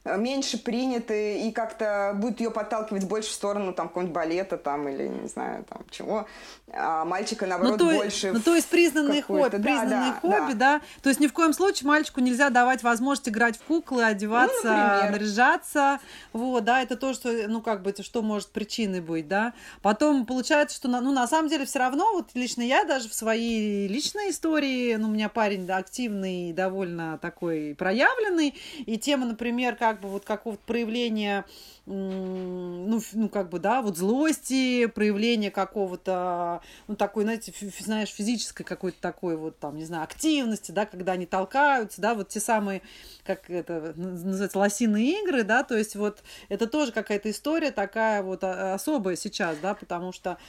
меньше 0.06 0.58
приняты 0.58 1.48
и 1.48 1.52
как-то 1.52 2.12
будет 2.16 2.42
ее 2.42 2.52
подталкивать 2.52 3.06
больше 3.06 3.30
в 3.30 3.34
сторону 3.34 3.74
там 3.74 3.88
какого-нибудь 3.88 4.14
балета 4.14 4.58
там 4.58 4.88
или 4.90 5.08
не 5.08 5.28
знаю 5.28 5.64
там 5.70 5.86
чего. 5.92 6.28
А 6.76 7.06
мальчика 7.06 7.46
наоборот 7.46 7.80
ну, 7.80 7.90
то, 7.90 7.96
больше 7.96 8.32
ну 8.32 8.40
то 8.40 8.56
есть 8.56 8.68
признанные 8.68 9.22
хобби 9.22 9.58
да, 9.58 9.60
признанные 9.60 10.12
да, 10.12 10.20
хобби 10.20 10.54
да. 10.54 10.80
да. 10.80 10.82
То 11.02 11.10
есть 11.10 11.22
ни 11.22 11.28
в 11.28 11.34
коем 11.34 11.54
случае 11.54 11.88
мальчику 11.88 12.20
нельзя 12.20 12.50
давать 12.50 12.84
возможность 12.84 13.30
играть 13.30 13.58
в 13.58 13.62
куклы 13.62 14.04
одеваться 14.04 14.64
ну, 14.64 15.12
наряжаться. 15.12 16.00
Вот 16.34 16.66
да 16.66 16.82
это 16.82 16.98
то 16.98 17.14
что 17.14 17.32
ну 17.48 17.62
как 17.62 17.82
бы 17.82 17.94
что 18.02 18.22
может 18.22 18.50
причиной 18.50 19.00
быть 19.00 19.28
да. 19.28 19.54
Потом 19.82 20.26
получается 20.26 20.76
что 20.76 20.90
ну 20.90 21.12
на 21.14 21.28
самом 21.28 21.48
деле 21.48 21.66
все 21.66 21.80
равно 21.80 22.12
вот 22.12 22.32
лично 22.34 22.62
я 22.62 22.84
даже 22.84 23.08
в 23.08 23.14
своей 23.14 23.88
личной 23.88 24.32
истории 24.32 24.96
ну 24.96 25.08
у 25.08 25.12
меня 25.12 25.30
парень 25.30 25.66
да, 25.66 25.78
активный 25.78 26.52
довольно 26.52 27.20
такой 27.20 27.74
проявленный. 27.78 28.54
И 28.86 28.98
тема 28.98 29.26
например 29.26 29.76
как 29.76 29.93
как 29.94 30.02
бы 30.02 30.10
вот 30.10 30.26
какого-то 30.26 30.62
проявления, 30.66 31.46
ну, 31.86 33.00
ну, 33.14 33.30
как 33.30 33.50
бы, 33.50 33.60
да, 33.60 33.84
вот 33.84 33.96
злости, 33.96 34.88
проявления 34.88 35.52
какого-то, 35.52 36.62
ну, 36.88 36.96
такой, 36.96 37.26
знаете, 37.26 37.52
фи, 37.52 37.72
знаешь, 37.80 38.10
физической 38.10 38.64
какой-то 38.64 39.00
такой 39.00 39.38
вот, 39.38 39.60
там, 39.60 39.78
не 39.78 39.86
знаю, 39.86 40.04
активности, 40.04 40.72
да, 40.72 40.88
когда 40.88 41.12
они 41.12 41.28
толкаются, 41.28 42.02
да, 42.02 42.16
вот 42.16 42.30
те 42.30 42.40
самые, 42.40 42.82
как 43.24 43.52
это 43.52 43.94
называется, 43.96 44.58
лосиные 44.58 45.22
игры, 45.22 45.44
да, 45.44 45.64
то 45.64 45.78
есть 45.78 45.96
вот 45.96 46.24
это 46.50 46.66
тоже 46.66 46.92
какая-то 46.92 47.30
история 47.30 47.70
такая 47.70 48.24
вот 48.24 48.44
а, 48.44 48.74
особая 48.74 49.16
сейчас, 49.16 49.58
да, 49.60 49.76
потому 49.76 50.12
что 50.12 50.40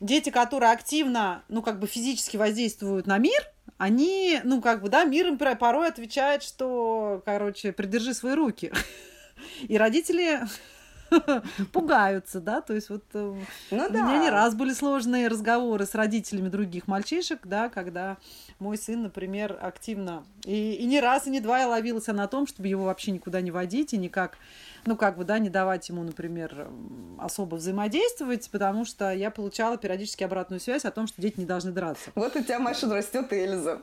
дети, 0.00 0.30
которые 0.30 0.72
активно, 0.72 1.44
ну, 1.48 1.62
как 1.62 1.78
бы 1.78 1.86
физически 1.86 2.36
воздействуют 2.36 3.06
на 3.06 3.18
мир, 3.18 3.51
они, 3.82 4.38
ну, 4.44 4.62
как 4.62 4.80
бы, 4.80 4.88
да, 4.88 5.02
мир 5.02 5.26
им 5.26 5.36
порой 5.36 5.88
отвечает, 5.88 6.44
что, 6.44 7.20
короче, 7.24 7.72
придержи 7.72 8.14
свои 8.14 8.34
руки. 8.34 8.72
И 9.62 9.76
родители 9.76 10.38
пугаются, 11.72 12.40
да, 12.40 12.60
то 12.60 12.74
есть 12.74 12.90
вот 12.90 13.02
э, 13.14 13.34
ну, 13.72 13.86
у 13.86 13.90
да. 13.90 14.02
меня 14.02 14.18
не 14.18 14.30
раз 14.30 14.54
были 14.54 14.72
сложные 14.72 15.26
разговоры 15.26 15.84
с 15.84 15.96
родителями 15.96 16.48
других 16.48 16.86
мальчишек, 16.86 17.40
да, 17.44 17.68
когда 17.68 18.18
мой 18.60 18.78
сын, 18.78 19.02
например, 19.02 19.58
активно, 19.60 20.22
и, 20.44 20.74
и 20.74 20.84
не 20.84 21.00
раз, 21.00 21.26
и 21.26 21.30
не 21.30 21.40
два 21.40 21.58
я 21.58 21.66
ловилась 21.66 22.06
на 22.06 22.28
том, 22.28 22.46
чтобы 22.46 22.68
его 22.68 22.84
вообще 22.84 23.10
никуда 23.10 23.40
не 23.40 23.50
водить 23.50 23.94
и 23.94 23.98
никак 23.98 24.38
ну, 24.84 24.96
как 24.96 25.16
бы, 25.16 25.24
да, 25.24 25.38
не 25.38 25.50
давать 25.50 25.88
ему, 25.88 26.02
например, 26.02 26.68
особо 27.18 27.56
взаимодействовать, 27.56 28.48
потому 28.50 28.84
что 28.84 29.12
я 29.12 29.30
получала 29.30 29.76
периодически 29.76 30.24
обратную 30.24 30.60
связь 30.60 30.84
о 30.84 30.90
том, 30.90 31.06
что 31.06 31.20
дети 31.20 31.40
не 31.40 31.46
должны 31.46 31.72
драться. 31.72 32.10
Вот 32.14 32.34
у 32.36 32.42
тебя, 32.42 32.58
Маша, 32.58 32.92
растет 32.92 33.32
Эльза. 33.32 33.80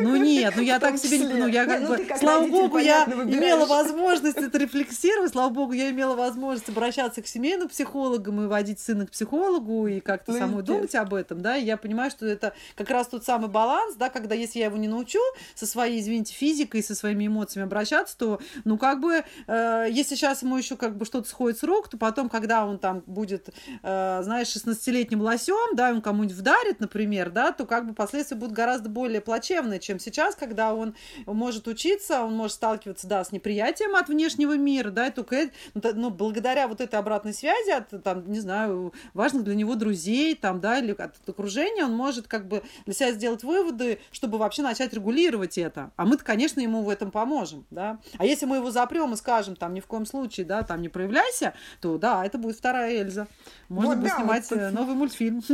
Ну 0.00 0.16
нет, 0.16 0.54
ну 0.56 0.62
я 0.62 0.78
так 0.78 0.96
себе 0.98 1.18
не... 1.18 1.26
Ну 1.26 1.46
я 1.48 1.66
как 1.66 1.80
ну, 1.80 1.96
бы... 1.96 2.06
Слава 2.18 2.46
богу, 2.46 2.78
я 2.78 3.04
имела 3.04 3.66
возможность 3.66 4.36
это 4.36 4.56
рефлексировать, 4.58 5.32
слава 5.32 5.50
богу, 5.52 5.72
я 5.72 5.90
имела 5.90 6.14
возможность 6.14 6.68
обращаться 6.68 7.20
к 7.22 7.26
семейным 7.26 7.68
психологам 7.68 8.42
и 8.42 8.46
водить 8.46 8.78
сына 8.78 9.06
к 9.06 9.10
психологу 9.10 9.86
и 9.86 10.00
как-то 10.00 10.32
ну, 10.32 10.38
самой 10.38 10.62
думать 10.62 10.94
об 10.94 11.14
этом, 11.14 11.40
да, 11.40 11.56
и 11.56 11.64
я 11.64 11.76
понимаю, 11.76 12.10
что 12.10 12.26
это 12.26 12.52
как 12.76 12.90
раз 12.90 13.08
тот 13.08 13.24
самый 13.24 13.48
баланс, 13.48 13.96
да, 13.96 14.08
когда 14.08 14.34
если 14.34 14.60
я 14.60 14.66
его 14.66 14.76
не 14.76 14.88
научу 14.88 15.20
со 15.54 15.66
своей, 15.66 16.00
извините, 16.00 16.32
физикой, 16.32 16.82
со 16.82 16.94
своими 16.94 17.26
эмоциями 17.26 17.66
обращаться, 17.66 18.16
то, 18.16 18.40
ну, 18.64 18.78
как 18.78 19.00
бы, 19.00 19.24
э, 19.46 19.86
если 19.98 20.14
сейчас 20.14 20.42
ему 20.42 20.56
еще 20.56 20.76
как 20.76 20.96
бы 20.96 21.04
что-то 21.04 21.28
сходит 21.28 21.58
с 21.58 21.62
рук, 21.62 21.88
то 21.88 21.98
потом, 21.98 22.28
когда 22.28 22.64
он 22.64 22.78
там 22.78 23.02
будет, 23.06 23.48
э, 23.82 24.20
знаешь, 24.22 24.48
16-летним 24.48 25.20
лосем, 25.20 25.74
да, 25.74 25.90
он 25.90 26.00
кому-нибудь 26.00 26.36
вдарит, 26.36 26.80
например, 26.80 27.30
да, 27.30 27.52
то 27.52 27.66
как 27.66 27.86
бы 27.86 27.94
последствия 27.94 28.36
будут 28.36 28.54
гораздо 28.54 28.88
более 28.88 29.20
плачевные, 29.20 29.80
чем 29.80 29.98
сейчас, 29.98 30.34
когда 30.34 30.72
он 30.72 30.94
может 31.26 31.66
учиться, 31.68 32.22
он 32.22 32.34
может 32.34 32.54
сталкиваться, 32.54 33.06
да, 33.06 33.24
с 33.24 33.32
неприятием 33.32 33.96
от 33.96 34.08
внешнего 34.08 34.56
мира, 34.56 34.90
да, 34.90 35.08
и 35.08 35.10
только 35.10 35.50
ну, 35.74 35.82
ну, 35.94 36.10
благодаря 36.10 36.68
вот 36.68 36.80
этой 36.80 36.98
обратной 36.98 37.34
связи 37.34 37.70
от, 37.70 38.02
там, 38.02 38.30
не 38.30 38.40
знаю, 38.40 38.92
важных 39.14 39.44
для 39.44 39.54
него 39.54 39.74
друзей, 39.74 40.34
там, 40.34 40.60
да, 40.60 40.78
или 40.78 40.92
от 40.92 41.16
окружения, 41.28 41.84
он 41.84 41.92
может 41.92 42.28
как 42.28 42.46
бы 42.46 42.62
для 42.84 42.94
себя 42.94 43.12
сделать 43.12 43.42
выводы, 43.42 44.00
чтобы 44.12 44.38
вообще 44.38 44.62
начать 44.62 44.92
регулировать 44.92 45.58
это. 45.58 45.90
А 45.96 46.04
мы-то, 46.04 46.24
конечно, 46.24 46.60
ему 46.60 46.82
в 46.82 46.88
этом 46.88 47.10
поможем, 47.10 47.66
да. 47.70 47.98
А 48.18 48.24
если 48.24 48.46
мы 48.46 48.56
его 48.56 48.70
запрем 48.70 49.12
и 49.12 49.16
скажем, 49.16 49.56
там, 49.56 49.74
ни 49.74 49.80
в 49.80 49.86
коем 49.88 50.06
случае, 50.06 50.46
да, 50.46 50.62
там 50.62 50.80
не 50.82 50.88
проявляйся, 50.88 51.54
то 51.80 51.98
да, 51.98 52.24
это 52.24 52.38
будет 52.38 52.56
вторая 52.56 53.02
Эльза. 53.02 53.26
Можно 53.68 53.90
вот, 53.90 53.98
будет 53.98 54.10
да, 54.10 54.16
снимать 54.16 54.50
вот... 54.50 54.58
Э, 54.58 54.70
новый 54.70 54.94
мультфильм. 54.94 55.42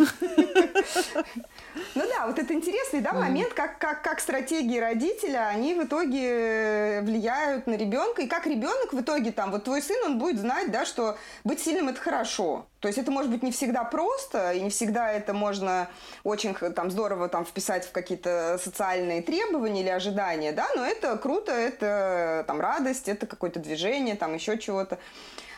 Ну 1.94 2.02
да, 2.08 2.26
вот 2.26 2.38
это 2.38 2.52
интересный 2.54 3.00
да, 3.00 3.12
момент, 3.12 3.52
как, 3.52 3.78
как, 3.78 4.02
как 4.02 4.20
стратегии 4.20 4.78
родителя, 4.78 5.48
они 5.48 5.74
в 5.74 5.84
итоге 5.84 7.00
влияют 7.02 7.66
на 7.66 7.74
ребенка, 7.74 8.22
и 8.22 8.26
как 8.26 8.46
ребенок 8.46 8.92
в 8.92 9.00
итоге 9.00 9.32
там, 9.32 9.50
вот 9.50 9.64
твой 9.64 9.80
сын, 9.80 9.96
он 10.04 10.18
будет 10.18 10.40
знать, 10.40 10.70
да, 10.70 10.84
что 10.84 11.16
быть 11.44 11.60
сильным 11.60 11.88
это 11.88 12.00
хорошо. 12.00 12.66
То 12.84 12.88
есть 12.88 12.98
это 12.98 13.10
может 13.10 13.30
быть 13.30 13.42
не 13.42 13.50
всегда 13.50 13.82
просто, 13.82 14.52
и 14.52 14.60
не 14.60 14.68
всегда 14.68 15.10
это 15.10 15.32
можно 15.32 15.88
очень 16.22 16.52
там 16.52 16.90
здорово 16.90 17.30
там 17.30 17.46
вписать 17.46 17.86
в 17.86 17.92
какие-то 17.92 18.60
социальные 18.62 19.22
требования 19.22 19.80
или 19.80 19.88
ожидания, 19.88 20.52
да, 20.52 20.66
но 20.76 20.84
это 20.84 21.16
круто, 21.16 21.50
это 21.50 22.44
там 22.46 22.60
радость, 22.60 23.08
это 23.08 23.26
какое-то 23.26 23.58
движение, 23.58 24.16
там 24.16 24.34
еще 24.34 24.58
чего-то 24.58 24.98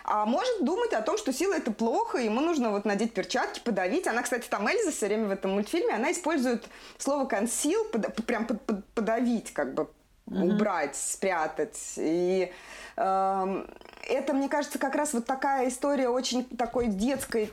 а 0.04 0.25
может 0.25 0.64
думать 0.64 0.92
о 0.92 1.02
том, 1.02 1.18
что 1.18 1.33
сила 1.33 1.54
это 1.54 1.73
плохо, 1.73 2.18
ему 2.18 2.40
нужно 2.40 2.71
вот 2.71 2.85
надеть 2.85 3.12
перчатки, 3.12 3.59
подавить. 3.59 4.06
Она, 4.06 4.23
кстати, 4.23 4.47
там 4.49 4.68
Эльза 4.68 4.92
все 4.92 5.06
время 5.06 5.26
в 5.26 5.30
этом 5.33 5.50
мультфильме, 5.50 5.95
она 5.95 6.12
использует 6.12 6.68
слово 6.97 7.26
conceal, 7.26 7.88
под, 7.90 8.25
прям 8.25 8.47
под, 8.47 8.62
под, 8.62 8.85
подавить, 8.95 9.52
как 9.52 9.75
бы 9.75 9.88
mm-hmm. 10.26 10.54
убрать, 10.54 10.97
спрятать. 10.97 11.78
И 11.97 12.52
э, 12.97 13.64
это, 14.09 14.33
мне 14.33 14.49
кажется, 14.49 14.78
как 14.78 14.95
раз 14.95 15.14
вот 15.14 15.26
такая 15.26 15.68
история 15.68 16.09
очень 16.09 16.45
такой 16.45 16.88
детской 16.88 17.52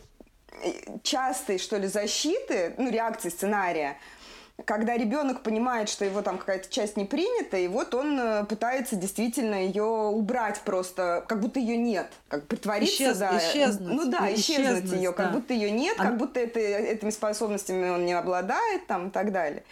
э, 0.63 0.71
частой, 1.03 1.57
что 1.57 1.77
ли, 1.77 1.87
защиты, 1.87 2.73
ну, 2.77 2.89
реакции 2.89 3.29
сценария, 3.29 3.97
когда 4.65 4.95
ребенок 4.95 5.41
понимает, 5.41 5.89
что 5.89 6.05
его 6.05 6.21
там 6.21 6.37
какая-то 6.37 6.69
часть 6.69 6.95
не 6.95 7.05
принята, 7.05 7.57
и 7.57 7.67
вот 7.67 7.95
он 7.95 8.19
э, 8.19 8.45
пытается 8.45 8.95
действительно 8.95 9.55
ее 9.55 9.83
убрать 9.83 10.61
просто, 10.63 11.25
как 11.27 11.39
будто 11.39 11.59
ее 11.59 11.75
нет, 11.75 12.07
как 12.27 12.47
притвориться, 12.47 13.03
Исчез, 13.03 13.17
да, 13.17 13.37
исчезнуть, 13.37 13.95
ну 13.95 14.11
да, 14.11 14.33
исчезнуть, 14.33 14.85
исчезнуть 14.85 14.91
ее, 14.93 15.11
да. 15.11 15.15
как 15.15 15.31
будто 15.33 15.53
ее 15.53 15.71
нет, 15.71 15.95
а... 15.97 16.03
как 16.03 16.17
будто 16.17 16.39
это, 16.39 16.59
этими 16.59 17.09
способностями 17.09 17.89
он 17.89 18.05
не 18.05 18.13
обладает, 18.13 18.85
там 18.85 19.07
и 19.07 19.11
так 19.11 19.31
далее. 19.31 19.63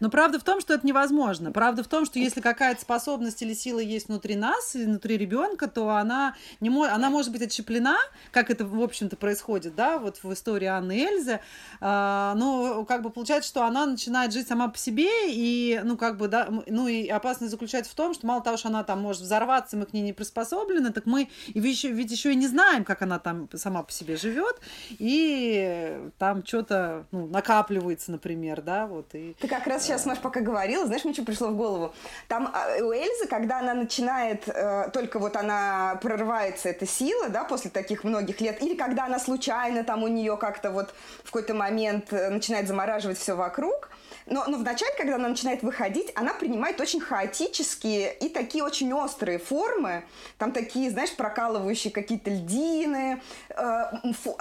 Но 0.00 0.10
правда 0.10 0.38
в 0.38 0.44
том, 0.44 0.60
что 0.60 0.74
это 0.74 0.86
невозможно. 0.86 1.52
Правда 1.52 1.82
в 1.82 1.88
том, 1.88 2.04
что 2.04 2.18
если 2.18 2.40
какая-то 2.40 2.80
способность 2.80 3.42
или 3.42 3.54
сила 3.54 3.78
есть 3.78 4.08
внутри 4.08 4.36
нас, 4.36 4.74
внутри 4.74 5.16
ребенка, 5.16 5.66
то 5.66 5.90
она, 5.90 6.34
не 6.60 6.70
мо... 6.70 6.88
она 6.88 7.10
может 7.10 7.32
быть 7.32 7.42
отщеплена, 7.42 7.96
как 8.30 8.50
это, 8.50 8.64
в 8.64 8.82
общем-то, 8.82 9.16
происходит, 9.16 9.74
да, 9.74 9.98
вот 9.98 10.22
в 10.22 10.32
истории 10.32 10.66
Анны 10.66 11.04
Эльзы. 11.04 11.40
А, 11.80 12.34
но 12.36 12.84
как 12.84 13.02
бы 13.02 13.10
получается, 13.10 13.48
что 13.48 13.64
она 13.64 13.86
начинает 13.86 14.32
жить 14.32 14.48
сама 14.48 14.68
по 14.68 14.78
себе, 14.78 15.08
и, 15.28 15.80
ну, 15.84 15.96
как 15.96 16.16
бы, 16.16 16.28
да, 16.28 16.48
ну, 16.66 16.88
и 16.88 17.08
опасность 17.08 17.50
заключается 17.50 17.92
в 17.92 17.94
том, 17.94 18.14
что 18.14 18.26
мало 18.26 18.42
того, 18.42 18.56
что 18.56 18.68
она 18.68 18.84
там 18.84 19.00
может 19.00 19.22
взорваться, 19.22 19.76
мы 19.76 19.86
к 19.86 19.92
ней 19.92 20.02
не 20.02 20.12
приспособлены, 20.12 20.92
так 20.92 21.06
мы 21.06 21.28
и 21.48 21.60
еще, 21.60 21.90
ведь 21.90 22.10
еще 22.10 22.32
и 22.32 22.36
не 22.36 22.46
знаем, 22.46 22.84
как 22.84 23.02
она 23.02 23.18
там 23.18 23.48
сама 23.54 23.82
по 23.82 23.92
себе 23.92 24.16
живет, 24.16 24.60
и 24.90 25.98
там 26.18 26.44
что-то, 26.44 27.06
ну, 27.10 27.26
накапливается, 27.26 28.10
например, 28.12 28.62
да, 28.62 28.86
вот. 28.86 29.14
И, 29.14 29.34
Ты 29.40 29.48
как 29.48 29.66
раз 29.66 29.84
сейчас, 29.84 29.93
Маш, 30.06 30.18
пока 30.18 30.40
говорила, 30.40 30.86
знаешь, 30.86 31.04
мне 31.04 31.14
что 31.14 31.24
пришло 31.24 31.48
в 31.48 31.56
голову? 31.56 31.94
Там 32.28 32.50
а, 32.52 32.82
у 32.82 32.92
Эльзы, 32.92 33.26
когда 33.28 33.60
она 33.60 33.74
начинает, 33.74 34.48
э, 34.48 34.90
только 34.92 35.18
вот 35.18 35.36
она 35.36 35.98
прорывается 36.02 36.68
эта 36.68 36.86
сила, 36.86 37.28
да, 37.28 37.44
после 37.44 37.70
таких 37.70 38.04
многих 38.04 38.40
лет, 38.40 38.62
или 38.62 38.74
когда 38.74 39.06
она 39.06 39.18
случайно 39.18 39.84
там 39.84 40.02
у 40.02 40.08
нее 40.08 40.36
как-то 40.36 40.70
вот 40.70 40.94
в 41.22 41.26
какой-то 41.26 41.54
момент 41.54 42.12
э, 42.12 42.30
начинает 42.30 42.68
замораживать 42.68 43.18
все 43.18 43.34
вокруг, 43.34 43.90
но, 44.26 44.44
но 44.46 44.56
вначале, 44.56 44.92
когда 44.96 45.16
она 45.16 45.28
начинает 45.28 45.62
выходить, 45.62 46.10
она 46.14 46.32
принимает 46.32 46.80
очень 46.80 47.00
хаотические 47.00 48.14
и 48.14 48.28
такие 48.28 48.64
очень 48.64 48.92
острые 48.92 49.38
формы. 49.38 50.04
Там 50.38 50.52
такие, 50.52 50.90
знаешь, 50.90 51.14
прокалывающие 51.14 51.92
какие-то 51.92 52.30
льдины, 52.30 53.20
э, 53.50 53.82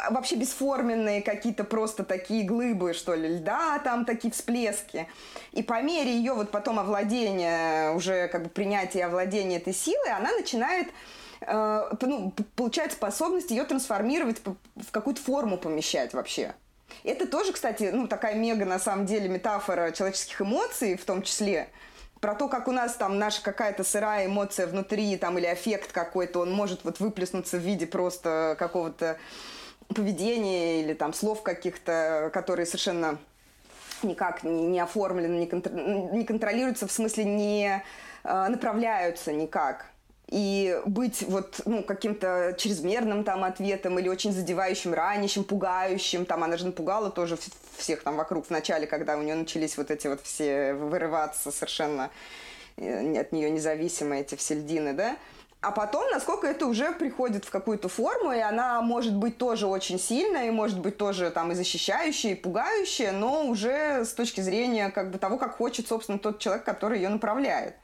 вообще 0.09 0.35
бесформенные 0.35 1.21
какие-то 1.21 1.65
просто 1.65 2.03
такие 2.03 2.45
глыбы, 2.45 2.93
что 2.93 3.13
ли, 3.13 3.37
льда, 3.37 3.79
там 3.79 4.05
такие 4.05 4.31
всплески. 4.31 5.07
И 5.51 5.61
по 5.63 5.81
мере 5.81 6.15
ее 6.15 6.33
вот 6.33 6.51
потом 6.51 6.79
овладения, 6.79 7.91
уже 7.91 8.29
как 8.29 8.43
бы 8.43 8.49
принятия 8.49 9.05
овладения 9.05 9.57
этой 9.57 9.73
силой, 9.73 10.11
она 10.11 10.31
начинает 10.31 10.87
э, 11.41 11.91
ну, 12.01 12.33
получает 12.55 12.93
способность 12.93 13.51
ее 13.51 13.65
трансформировать 13.65 14.37
в 14.45 14.91
какую-то 14.91 15.21
форму 15.21 15.57
помещать 15.57 16.13
вообще. 16.13 16.53
Это 17.03 17.27
тоже, 17.27 17.53
кстати, 17.53 17.89
ну, 17.93 18.07
такая 18.07 18.35
мега, 18.35 18.65
на 18.65 18.79
самом 18.79 19.05
деле, 19.05 19.27
метафора 19.27 19.91
человеческих 19.91 20.41
эмоций 20.41 20.97
в 20.97 21.05
том 21.05 21.21
числе. 21.21 21.69
Про 22.19 22.35
то, 22.35 22.47
как 22.47 22.67
у 22.67 22.71
нас 22.71 22.95
там 22.95 23.19
наша 23.19 23.43
какая-то 23.43 23.83
сырая 23.83 24.27
эмоция 24.27 24.67
внутри, 24.67 25.17
там, 25.17 25.37
или 25.37 25.45
аффект 25.45 25.91
какой-то, 25.91 26.39
он 26.39 26.51
может 26.51 26.85
вот 26.85 26.99
выплеснуться 26.99 27.57
в 27.57 27.61
виде 27.61 27.85
просто 27.85 28.55
какого-то 28.57 29.17
поведения 29.89 30.81
или 30.81 30.93
там 30.93 31.13
слов 31.13 31.43
каких-то, 31.43 32.29
которые 32.33 32.65
совершенно 32.65 33.17
никак 34.03 34.43
не, 34.43 34.67
не 34.67 34.79
оформлены, 34.79 35.35
не, 35.35 35.47
контр... 35.47 35.71
не 35.71 36.25
контролируются, 36.25 36.87
в 36.87 36.91
смысле 36.91 37.25
не 37.25 37.83
э, 38.23 38.47
направляются 38.47 39.33
никак 39.33 39.85
и 40.33 40.81
быть 40.85 41.21
вот, 41.21 41.61
ну, 41.65 41.83
каким-то 41.83 42.55
чрезмерным 42.57 43.23
там 43.23 43.43
ответом 43.43 43.99
или 43.99 44.09
очень 44.09 44.33
задевающим, 44.33 44.91
ранящим, 44.91 45.43
пугающим. 45.43 46.25
Там 46.25 46.43
она 46.43 46.57
же 46.57 46.65
напугала 46.65 47.11
тоже 47.11 47.37
всех 47.77 48.01
там 48.01 48.15
вокруг 48.15 48.47
в 48.47 48.49
начале, 48.49 48.87
когда 48.87 49.15
у 49.15 49.21
нее 49.21 49.35
начались 49.35 49.77
вот 49.77 49.91
эти 49.91 50.07
вот 50.07 50.21
все 50.23 50.73
вырываться 50.73 51.51
совершенно 51.51 52.09
э, 52.77 53.15
от 53.19 53.31
нее 53.31 53.51
независимые 53.51 54.21
эти 54.21 54.33
все 54.33 54.55
льдины, 54.55 54.93
да. 54.93 55.17
А 55.61 55.69
потом, 55.69 56.09
насколько 56.09 56.47
это 56.47 56.65
уже 56.65 56.93
приходит 56.93 57.45
в 57.45 57.51
какую-то 57.51 57.87
форму, 57.87 58.33
и 58.33 58.39
она 58.39 58.81
может 58.81 59.15
быть 59.15 59.37
тоже 59.37 59.67
очень 59.67 59.99
сильная, 59.99 60.47
и 60.47 60.51
может 60.51 60.79
быть 60.79 60.97
тоже 60.97 61.29
там 61.29 61.51
и 61.51 61.55
защищающая, 61.55 62.31
и 62.31 62.35
пугающая, 62.35 63.11
но 63.11 63.45
уже 63.45 64.03
с 64.03 64.13
точки 64.13 64.41
зрения 64.41 64.89
как 64.89 65.11
бы 65.11 65.19
того, 65.19 65.37
как 65.37 65.57
хочет, 65.57 65.87
собственно, 65.87 66.17
тот 66.17 66.39
человек, 66.39 66.65
который 66.65 66.97
ее 66.97 67.09
направляет. 67.09 67.75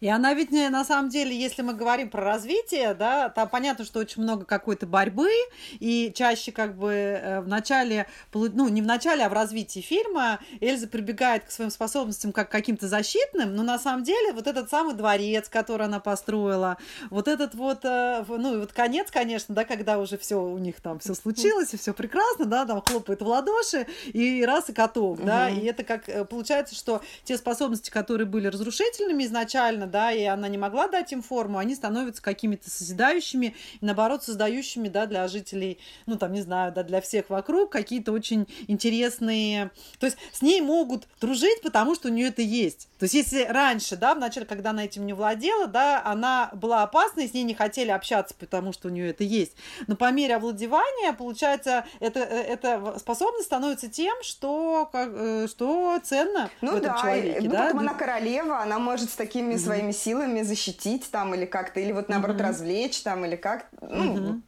И 0.00 0.08
она 0.08 0.34
ведь 0.34 0.50
на 0.50 0.84
самом 0.84 1.10
деле, 1.10 1.38
если 1.38 1.62
мы 1.62 1.74
говорим 1.74 2.10
про 2.10 2.22
развитие, 2.22 2.94
да, 2.94 3.28
там 3.28 3.48
понятно, 3.48 3.84
что 3.84 4.00
очень 4.00 4.22
много 4.22 4.44
какой-то 4.44 4.86
борьбы, 4.86 5.30
и 5.78 6.12
чаще 6.14 6.52
как 6.52 6.76
бы 6.76 6.92
э, 6.92 7.40
в 7.40 7.48
начале, 7.48 8.06
ну, 8.32 8.68
не 8.68 8.82
в 8.82 8.86
начале, 8.86 9.24
а 9.24 9.28
в 9.28 9.32
развитии 9.32 9.80
фильма 9.80 10.40
Эльза 10.60 10.88
прибегает 10.88 11.44
к 11.44 11.50
своим 11.50 11.70
способностям 11.70 12.32
как 12.32 12.50
каким-то 12.50 12.88
защитным, 12.88 13.54
но 13.54 13.62
на 13.62 13.78
самом 13.78 14.02
деле 14.02 14.32
вот 14.32 14.46
этот 14.46 14.70
самый 14.70 14.94
дворец, 14.94 15.48
который 15.48 15.86
она 15.86 16.00
построила, 16.00 16.78
вот 17.10 17.28
этот 17.28 17.54
вот, 17.54 17.84
э, 17.84 18.24
ну, 18.26 18.54
и 18.54 18.58
вот 18.58 18.72
конец, 18.72 19.10
конечно, 19.10 19.54
да, 19.54 19.64
когда 19.64 19.98
уже 19.98 20.16
все 20.16 20.42
у 20.42 20.58
них 20.58 20.80
там 20.80 20.98
все 20.98 21.14
случилось, 21.14 21.74
и 21.74 21.76
все 21.76 21.92
прекрасно, 21.92 22.46
да, 22.46 22.64
там 22.64 22.80
хлопает 22.80 23.20
в 23.20 23.26
ладоши, 23.26 23.86
и 24.06 24.44
раз 24.44 24.70
и 24.70 24.72
каток, 24.72 25.22
да, 25.22 25.50
и 25.50 25.60
это 25.66 25.84
как 25.84 26.08
э, 26.08 26.24
получается, 26.24 26.74
что 26.74 27.02
те 27.24 27.36
способности, 27.36 27.90
которые 27.90 28.26
были 28.26 28.46
разрушительными 28.46 29.24
изначально, 29.24 29.89
да, 29.90 30.12
и 30.12 30.24
она 30.24 30.48
не 30.48 30.58
могла 30.58 30.88
дать 30.88 31.12
им 31.12 31.22
форму, 31.22 31.58
они 31.58 31.74
становятся 31.74 32.22
какими-то 32.22 32.70
созидающими, 32.70 33.54
и 33.80 33.84
наоборот, 33.84 34.22
создающими, 34.22 34.88
да, 34.88 35.06
для 35.06 35.26
жителей, 35.28 35.78
ну, 36.06 36.16
там, 36.16 36.32
не 36.32 36.42
знаю, 36.42 36.72
да, 36.72 36.82
для 36.82 37.00
всех 37.00 37.30
вокруг 37.30 37.70
какие-то 37.70 38.12
очень 38.12 38.46
интересные... 38.68 39.70
То 39.98 40.06
есть 40.06 40.18
с 40.32 40.42
ней 40.42 40.60
могут 40.60 41.06
дружить, 41.20 41.62
потому 41.62 41.94
что 41.94 42.08
у 42.08 42.10
нее 42.10 42.28
это 42.28 42.42
есть. 42.42 42.88
То 42.98 43.04
есть 43.04 43.14
если 43.14 43.44
раньше, 43.44 43.96
да, 43.96 44.14
вначале, 44.14 44.46
когда 44.46 44.70
она 44.70 44.84
этим 44.84 45.06
не 45.06 45.12
владела, 45.12 45.66
да, 45.66 46.02
она 46.04 46.50
была 46.52 46.82
опасной, 46.82 47.28
с 47.28 47.34
ней 47.34 47.44
не 47.44 47.54
хотели 47.54 47.90
общаться, 47.90 48.34
потому 48.38 48.72
что 48.72 48.88
у 48.88 48.90
нее 48.90 49.10
это 49.10 49.24
есть. 49.24 49.52
Но 49.86 49.96
по 49.96 50.10
мере 50.10 50.36
овладевания, 50.36 51.12
получается, 51.12 51.84
это, 51.98 52.20
эта 52.20 52.98
способность 52.98 53.46
становится 53.46 53.88
тем, 53.88 54.14
что, 54.22 54.88
как, 54.92 55.10
э, 55.12 55.46
что 55.48 55.98
ценно 56.02 56.50
ну, 56.60 56.72
в 56.72 56.76
этом 56.76 56.94
да, 56.94 57.00
человеке. 57.00 57.40
Ну, 57.42 57.50
да, 57.50 57.64
потом 57.64 57.78
она 57.80 57.94
королева, 57.94 58.60
она 58.60 58.78
может 58.78 59.10
с 59.10 59.14
такими 59.14 59.54
mm-hmm. 59.54 59.58
Своими 59.80 59.92
силами 59.92 60.42
защитить 60.42 61.10
там 61.10 61.34
или 61.34 61.46
как-то, 61.46 61.80
или 61.80 61.92
вот 61.92 62.08
наоборот 62.08 62.36
mm-hmm. 62.36 62.46
развлечь 62.46 63.02
там, 63.02 63.24
или 63.24 63.36
как. 63.36 63.66
Ну, 63.80 64.16
mm-hmm. 64.16 64.40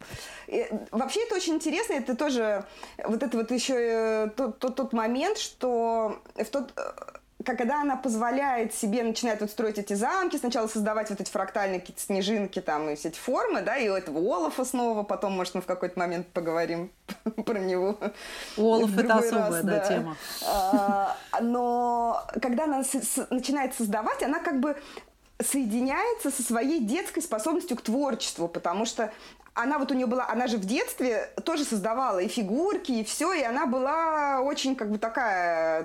И, 0.48 0.66
вообще 0.90 1.24
это 1.24 1.36
очень 1.36 1.54
интересно, 1.54 1.94
это 1.94 2.14
тоже 2.14 2.64
вот 3.04 3.22
это 3.22 3.36
вот 3.36 3.50
еще 3.50 3.74
э, 3.76 4.30
тот, 4.36 4.58
тот, 4.58 4.76
тот 4.76 4.92
момент, 4.92 5.38
что 5.38 6.20
в 6.36 6.44
тот 6.44 6.72
э, 6.76 6.82
когда 7.44 7.80
она 7.80 7.96
позволяет 7.96 8.74
себе, 8.74 9.02
начинает 9.02 9.40
вот 9.40 9.50
строить 9.50 9.78
эти 9.78 9.94
замки, 9.94 10.36
сначала 10.36 10.66
создавать 10.66 11.10
вот 11.10 11.20
эти 11.20 11.30
фрактальные 11.30 11.80
какие-то 11.80 12.02
снежинки 12.02 12.60
там 12.60 12.88
и 12.90 12.94
все 12.94 13.08
эти 13.08 13.18
формы, 13.18 13.62
да, 13.62 13.76
и 13.76 13.88
у 13.88 13.94
этого 13.94 14.18
Олафа 14.18 14.64
снова, 14.64 15.02
потом, 15.02 15.32
может, 15.32 15.54
мы 15.54 15.62
в 15.62 15.66
какой-то 15.66 15.98
момент 15.98 16.26
поговорим 16.28 16.90
про 17.46 17.58
него. 17.58 17.98
Олаф 18.56 18.96
это 18.96 19.14
особая, 19.14 19.62
да, 19.62 19.78
да, 19.78 19.88
тема. 19.88 20.16
А, 20.46 21.16
но 21.40 22.22
когда 22.40 22.64
она 22.64 22.82
начинает 23.30 23.74
создавать, 23.74 24.22
она 24.22 24.38
как 24.38 24.60
бы 24.60 24.76
соединяется 25.42 26.30
со 26.30 26.42
своей 26.42 26.80
детской 26.80 27.20
способностью 27.20 27.76
к 27.76 27.82
творчеству, 27.82 28.49
потому 28.49 28.84
что 28.84 29.12
она 29.54 29.78
вот 29.78 29.90
у 29.90 29.94
нее 29.94 30.06
была, 30.06 30.26
она 30.28 30.46
же 30.46 30.56
в 30.56 30.64
детстве 30.64 31.30
тоже 31.44 31.64
создавала 31.64 32.20
и 32.20 32.28
фигурки, 32.28 32.92
и 32.92 33.04
все, 33.04 33.34
и 33.34 33.42
она 33.42 33.66
была 33.66 34.40
очень 34.40 34.75
как 34.75 34.90
бы 34.90 34.99
такая 34.99 35.84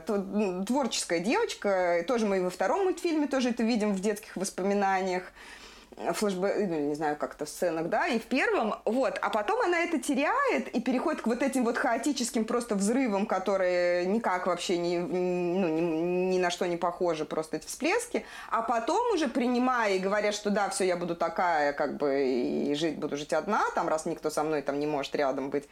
творческая 0.65 1.19
девочка. 1.19 2.05
Тоже 2.07 2.25
мы 2.25 2.37
и 2.37 2.39
во 2.41 2.49
втором 2.49 2.85
мультфильме 2.85 3.27
тоже 3.27 3.49
это 3.49 3.63
видим 3.63 3.93
в 3.93 3.99
детских 3.99 4.37
воспоминаниях 4.37 5.23
флешбэк, 6.13 6.55
ну, 6.67 6.79
не 6.89 6.95
знаю, 6.95 7.17
как-то 7.17 7.45
в 7.45 7.49
сценах, 7.49 7.89
да, 7.89 8.07
и 8.07 8.19
в 8.19 8.25
первом, 8.25 8.75
вот, 8.85 9.17
а 9.21 9.29
потом 9.29 9.61
она 9.61 9.79
это 9.79 9.99
теряет 9.99 10.67
и 10.69 10.79
переходит 10.79 11.21
к 11.21 11.27
вот 11.27 11.41
этим 11.41 11.63
вот 11.63 11.77
хаотическим 11.77 12.45
просто 12.45 12.75
взрывам, 12.75 13.25
которые 13.25 14.05
никак 14.05 14.45
вообще 14.45 14.77
ни, 14.77 14.97
ну, 14.97 15.67
ни, 15.67 15.81
ни 16.35 16.39
на 16.39 16.51
что 16.51 16.67
не 16.67 16.77
похожи, 16.77 17.25
просто 17.25 17.57
эти 17.57 17.65
всплески, 17.65 18.25
а 18.49 18.61
потом 18.61 19.13
уже 19.13 19.27
принимая 19.27 19.95
и 19.95 19.99
говоря, 19.99 20.31
что 20.31 20.51
да, 20.51 20.69
все, 20.69 20.85
я 20.85 20.97
буду 20.97 21.15
такая, 21.15 21.73
как 21.73 21.97
бы, 21.97 22.25
и 22.25 22.75
жить, 22.75 22.97
буду 22.97 23.17
жить 23.17 23.33
одна, 23.33 23.63
там, 23.73 23.87
раз 23.87 24.05
никто 24.05 24.29
со 24.29 24.43
мной 24.43 24.61
там 24.61 24.79
не 24.79 24.87
может 24.87 25.15
рядом 25.15 25.49
быть, 25.49 25.65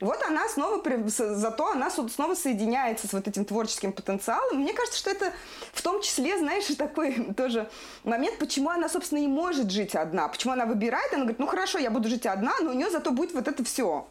вот 0.00 0.22
она 0.22 0.48
снова, 0.48 0.82
зато 1.06 1.70
она 1.70 1.90
снова 1.90 2.34
соединяется 2.34 3.08
с 3.08 3.12
вот 3.12 3.28
этим 3.28 3.44
творческим 3.44 3.92
потенциалом. 3.92 4.58
Мне 4.58 4.72
кажется, 4.72 4.98
что 4.98 5.10
это 5.10 5.32
в 5.72 5.82
том 5.82 6.02
числе, 6.02 6.38
знаешь, 6.38 6.64
такой 6.78 7.32
тоже 7.34 7.68
момент, 8.02 8.38
почему 8.38 8.70
она, 8.70 8.88
собственно, 8.88 9.20
и 9.20 9.26
может 9.26 9.63
жить 9.70 9.94
одна. 9.94 10.28
Почему 10.28 10.52
она 10.52 10.66
выбирает, 10.66 11.12
она 11.12 11.22
говорит, 11.22 11.38
ну 11.38 11.46
хорошо, 11.46 11.78
я 11.78 11.90
буду 11.90 12.08
жить 12.08 12.26
одна, 12.26 12.52
но 12.60 12.70
у 12.70 12.74
нее 12.74 12.90
зато 12.90 13.10
будет 13.10 13.34
вот 13.34 13.48
это 13.48 13.64
все. 13.64 14.06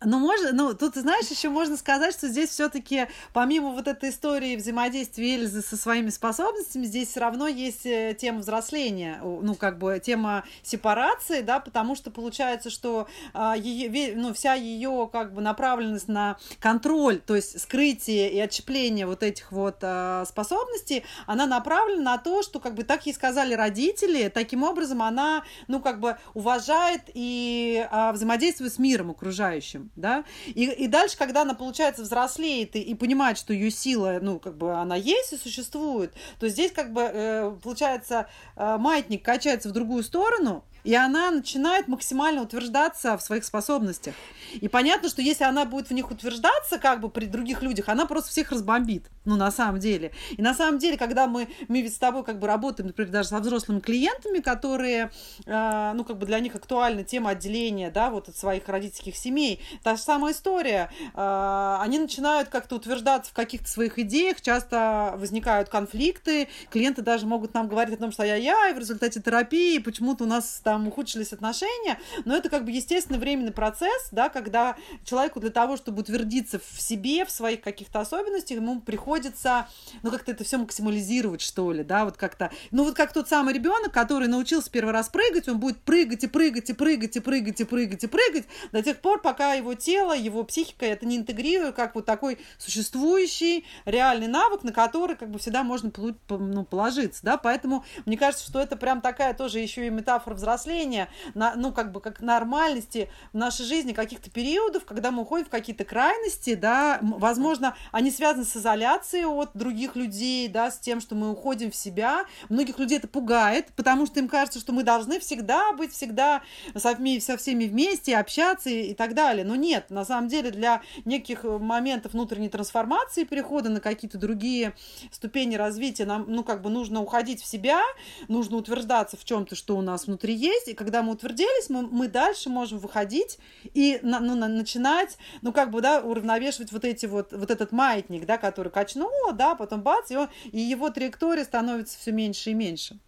Ну, 0.00 0.20
можно, 0.20 0.52
ну, 0.52 0.74
тут, 0.74 0.94
знаешь, 0.94 1.26
еще 1.26 1.48
можно 1.48 1.76
сказать, 1.76 2.14
что 2.14 2.28
здесь 2.28 2.50
все-таки, 2.50 3.08
помимо 3.32 3.70
вот 3.70 3.88
этой 3.88 4.10
истории 4.10 4.54
взаимодействия 4.54 5.34
Эльзы 5.34 5.60
со 5.60 5.76
своими 5.76 6.10
способностями, 6.10 6.84
здесь 6.84 7.08
все 7.08 7.18
равно 7.20 7.48
есть 7.48 7.84
э, 7.84 8.16
тема 8.16 8.38
взросления, 8.38 9.18
ну, 9.22 9.56
как 9.56 9.78
бы 9.78 10.00
тема 10.04 10.44
сепарации, 10.62 11.40
да, 11.40 11.58
потому 11.58 11.96
что 11.96 12.12
получается, 12.12 12.70
что 12.70 13.08
а, 13.34 13.56
ее, 13.56 14.14
ну, 14.14 14.32
вся 14.32 14.54
ее, 14.54 15.10
как 15.12 15.34
бы, 15.34 15.40
направленность 15.40 16.06
на 16.06 16.38
контроль, 16.60 17.18
то 17.18 17.34
есть 17.34 17.60
скрытие 17.60 18.32
и 18.32 18.38
отщепление 18.38 19.04
вот 19.04 19.24
этих 19.24 19.50
вот 19.50 19.78
а, 19.82 20.24
способностей, 20.26 21.02
она 21.26 21.46
направлена 21.46 22.12
на 22.12 22.18
то, 22.18 22.42
что, 22.44 22.60
как 22.60 22.74
бы, 22.74 22.84
так 22.84 23.04
ей 23.06 23.12
сказали 23.14 23.54
родители, 23.54 24.28
таким 24.28 24.62
образом 24.62 25.02
она, 25.02 25.42
ну, 25.66 25.80
как 25.80 25.98
бы, 25.98 26.16
уважает 26.34 27.02
и 27.14 27.84
а, 27.90 28.12
взаимодействует 28.12 28.72
с 28.72 28.78
миром 28.78 29.10
окружающим 29.10 29.87
да, 29.96 30.24
и, 30.46 30.64
и 30.64 30.86
дальше, 30.86 31.16
когда 31.16 31.42
она, 31.42 31.54
получается, 31.54 32.02
взрослеет 32.02 32.76
и, 32.76 32.80
и 32.80 32.94
понимает, 32.94 33.38
что 33.38 33.52
ее 33.52 33.70
сила, 33.70 34.18
ну, 34.20 34.38
как 34.38 34.56
бы 34.56 34.74
она 34.74 34.96
есть 34.96 35.32
и 35.32 35.36
существует, 35.36 36.12
то 36.38 36.48
здесь, 36.48 36.72
как 36.72 36.92
бы, 36.92 37.02
э, 37.02 37.56
получается, 37.62 38.28
э, 38.56 38.76
маятник 38.78 39.24
качается 39.24 39.68
в 39.68 39.72
другую 39.72 40.02
сторону, 40.02 40.64
и 40.84 40.94
она 40.94 41.30
начинает 41.30 41.88
максимально 41.88 42.42
утверждаться 42.42 43.16
в 43.16 43.22
своих 43.22 43.44
способностях. 43.44 44.14
И 44.54 44.68
понятно, 44.68 45.08
что 45.08 45.22
если 45.22 45.44
она 45.44 45.64
будет 45.64 45.88
в 45.88 45.92
них 45.92 46.10
утверждаться, 46.10 46.78
как 46.78 47.00
бы 47.00 47.10
при 47.10 47.26
других 47.26 47.62
людях, 47.62 47.88
она 47.88 48.06
просто 48.06 48.30
всех 48.30 48.50
разбомбит. 48.50 49.10
Ну, 49.24 49.36
на 49.36 49.50
самом 49.50 49.78
деле. 49.78 50.12
И 50.38 50.40
на 50.40 50.54
самом 50.54 50.78
деле, 50.78 50.96
когда 50.96 51.26
мы, 51.26 51.48
мы 51.68 51.82
ведь 51.82 51.94
с 51.94 51.98
тобой 51.98 52.24
как 52.24 52.38
бы 52.38 52.46
работаем, 52.46 52.86
например, 52.86 53.12
даже 53.12 53.28
со 53.28 53.38
взрослыми 53.38 53.80
клиентами, 53.80 54.38
которые, 54.38 55.10
э, 55.44 55.92
ну, 55.94 56.04
как 56.04 56.16
бы 56.16 56.24
для 56.24 56.38
них 56.40 56.54
актуальна 56.54 57.04
тема 57.04 57.30
отделения, 57.30 57.90
да, 57.90 58.08
вот 58.08 58.30
от 58.30 58.36
своих 58.36 58.66
родительских 58.68 59.16
семей, 59.16 59.60
та 59.82 59.96
же 59.96 60.02
самая 60.02 60.32
история. 60.32 60.90
Э, 61.14 61.76
они 61.80 61.98
начинают 61.98 62.48
как-то 62.48 62.76
утверждаться 62.76 63.30
в 63.30 63.34
каких-то 63.34 63.68
своих 63.68 63.98
идеях, 63.98 64.40
часто 64.40 65.14
возникают 65.16 65.68
конфликты, 65.68 66.48
клиенты 66.70 67.02
даже 67.02 67.26
могут 67.26 67.52
нам 67.52 67.68
говорить 67.68 67.96
о 67.96 67.98
том, 67.98 68.12
что 68.12 68.22
я-я, 68.22 68.70
и 68.70 68.72
в 68.72 68.78
результате 68.78 69.20
терапии 69.20 69.78
почему-то 69.78 70.24
у 70.24 70.26
нас 70.26 70.60
там 70.68 70.86
ухудшились 70.86 71.32
отношения, 71.32 71.98
но 72.26 72.36
это 72.36 72.50
как 72.50 72.66
бы 72.66 72.70
естественный 72.70 73.18
временный 73.18 73.52
процесс, 73.52 74.08
да, 74.12 74.28
когда 74.28 74.76
человеку 75.02 75.40
для 75.40 75.48
того, 75.48 75.78
чтобы 75.78 76.02
утвердиться 76.02 76.58
в 76.58 76.78
себе, 76.78 77.24
в 77.24 77.30
своих 77.30 77.62
каких-то 77.62 78.00
особенностях, 78.00 78.58
ему 78.58 78.82
приходится, 78.82 79.66
ну, 80.02 80.10
как-то 80.10 80.32
это 80.32 80.44
все 80.44 80.58
максимализировать, 80.58 81.40
что 81.40 81.72
ли, 81.72 81.84
да, 81.84 82.04
вот 82.04 82.18
как-то, 82.18 82.50
ну, 82.70 82.84
вот 82.84 82.94
как 82.94 83.14
тот 83.14 83.30
самый 83.30 83.54
ребенок, 83.54 83.92
который 83.92 84.28
научился 84.28 84.70
первый 84.70 84.90
раз 84.90 85.08
прыгать, 85.08 85.48
он 85.48 85.58
будет 85.58 85.78
прыгать 85.78 86.24
и 86.24 86.26
прыгать 86.26 86.68
и 86.68 86.74
прыгать 86.74 87.16
и 87.16 87.20
прыгать 87.20 87.60
и 87.62 87.64
прыгать 87.64 88.04
и 88.04 88.06
прыгать 88.06 88.44
до 88.70 88.82
тех 88.82 89.00
пор, 89.00 89.22
пока 89.22 89.54
его 89.54 89.72
тело, 89.72 90.14
его 90.14 90.44
психика 90.44 90.84
это 90.84 91.06
не 91.06 91.16
интегрирует 91.16 91.76
как 91.76 91.94
вот 91.94 92.04
такой 92.04 92.38
существующий 92.58 93.64
реальный 93.86 94.28
навык, 94.28 94.64
на 94.64 94.72
который 94.72 95.16
как 95.16 95.30
бы 95.30 95.38
всегда 95.38 95.62
можно 95.62 95.90
ну, 96.28 96.64
положиться, 96.66 97.24
да, 97.24 97.38
поэтому 97.38 97.86
мне 98.04 98.18
кажется, 98.18 98.46
что 98.46 98.60
это 98.60 98.76
прям 98.76 99.00
такая 99.00 99.32
тоже 99.32 99.60
еще 99.60 99.86
и 99.86 99.90
метафора 99.90 100.34
взросления 100.34 100.57
взросления, 100.58 101.08
на, 101.34 101.54
ну, 101.54 101.72
как 101.72 101.92
бы, 101.92 102.00
как 102.00 102.20
нормальности 102.20 103.08
в 103.32 103.36
нашей 103.36 103.64
жизни 103.64 103.92
каких-то 103.92 104.30
периодов, 104.30 104.84
когда 104.84 105.10
мы 105.10 105.22
уходим 105.22 105.46
в 105.46 105.50
какие-то 105.50 105.84
крайности, 105.84 106.54
да, 106.54 106.98
возможно, 107.00 107.76
они 107.92 108.10
связаны 108.10 108.44
с 108.44 108.56
изоляцией 108.56 109.26
от 109.26 109.50
других 109.54 109.96
людей, 109.96 110.48
да, 110.48 110.70
с 110.70 110.78
тем, 110.78 111.00
что 111.00 111.14
мы 111.14 111.30
уходим 111.30 111.70
в 111.70 111.76
себя. 111.76 112.24
Многих 112.48 112.78
людей 112.78 112.98
это 112.98 113.08
пугает, 113.08 113.68
потому 113.76 114.06
что 114.06 114.20
им 114.20 114.28
кажется, 114.28 114.58
что 114.58 114.72
мы 114.72 114.82
должны 114.82 115.20
всегда 115.20 115.72
быть, 115.72 115.92
всегда 115.92 116.42
со, 116.74 116.96
со 117.20 117.36
всеми 117.36 117.64
вместе, 117.64 118.16
общаться 118.16 118.68
и, 118.68 118.88
и 118.88 118.94
так 118.94 119.14
далее. 119.14 119.44
Но 119.44 119.56
нет, 119.56 119.90
на 119.90 120.04
самом 120.04 120.28
деле 120.28 120.50
для 120.50 120.82
неких 121.04 121.44
моментов 121.44 122.12
внутренней 122.12 122.48
трансформации, 122.48 123.24
перехода 123.24 123.68
на 123.68 123.80
какие-то 123.80 124.18
другие 124.18 124.74
ступени 125.12 125.54
развития, 125.54 126.04
нам, 126.04 126.24
ну, 126.28 126.42
как 126.42 126.62
бы 126.62 126.70
нужно 126.70 127.00
уходить 127.00 127.42
в 127.42 127.46
себя, 127.46 127.80
нужно 128.28 128.56
утверждаться 128.56 129.16
в 129.16 129.24
чем-то, 129.24 129.54
что 129.54 129.76
у 129.76 129.82
нас 129.82 130.06
внутри 130.06 130.34
есть, 130.48 130.68
и 130.68 130.74
когда 130.74 131.02
мы 131.02 131.12
утвердились, 131.12 131.70
мы, 131.70 131.82
мы 131.82 132.08
дальше 132.08 132.48
можем 132.48 132.78
выходить 132.78 133.38
и 133.74 133.98
на, 134.02 134.20
ну, 134.20 134.34
на, 134.34 134.48
начинать, 134.48 135.18
ну, 135.42 135.52
как 135.52 135.70
бы, 135.70 135.80
да, 135.80 136.00
уравновешивать 136.00 136.72
вот 136.72 136.84
эти 136.84 137.06
вот, 137.06 137.32
вот 137.32 137.50
этот 137.50 137.72
маятник, 137.72 138.26
да, 138.26 138.38
который 138.38 138.70
качнуло, 138.70 139.32
да, 139.32 139.54
потом 139.54 139.82
бац, 139.82 140.10
и, 140.10 140.16
он, 140.16 140.28
и 140.50 140.60
его 140.60 140.90
траектория 140.90 141.44
становится 141.44 141.98
все 141.98 142.12
меньше 142.12 142.50
и 142.50 142.54
меньше. 142.54 142.98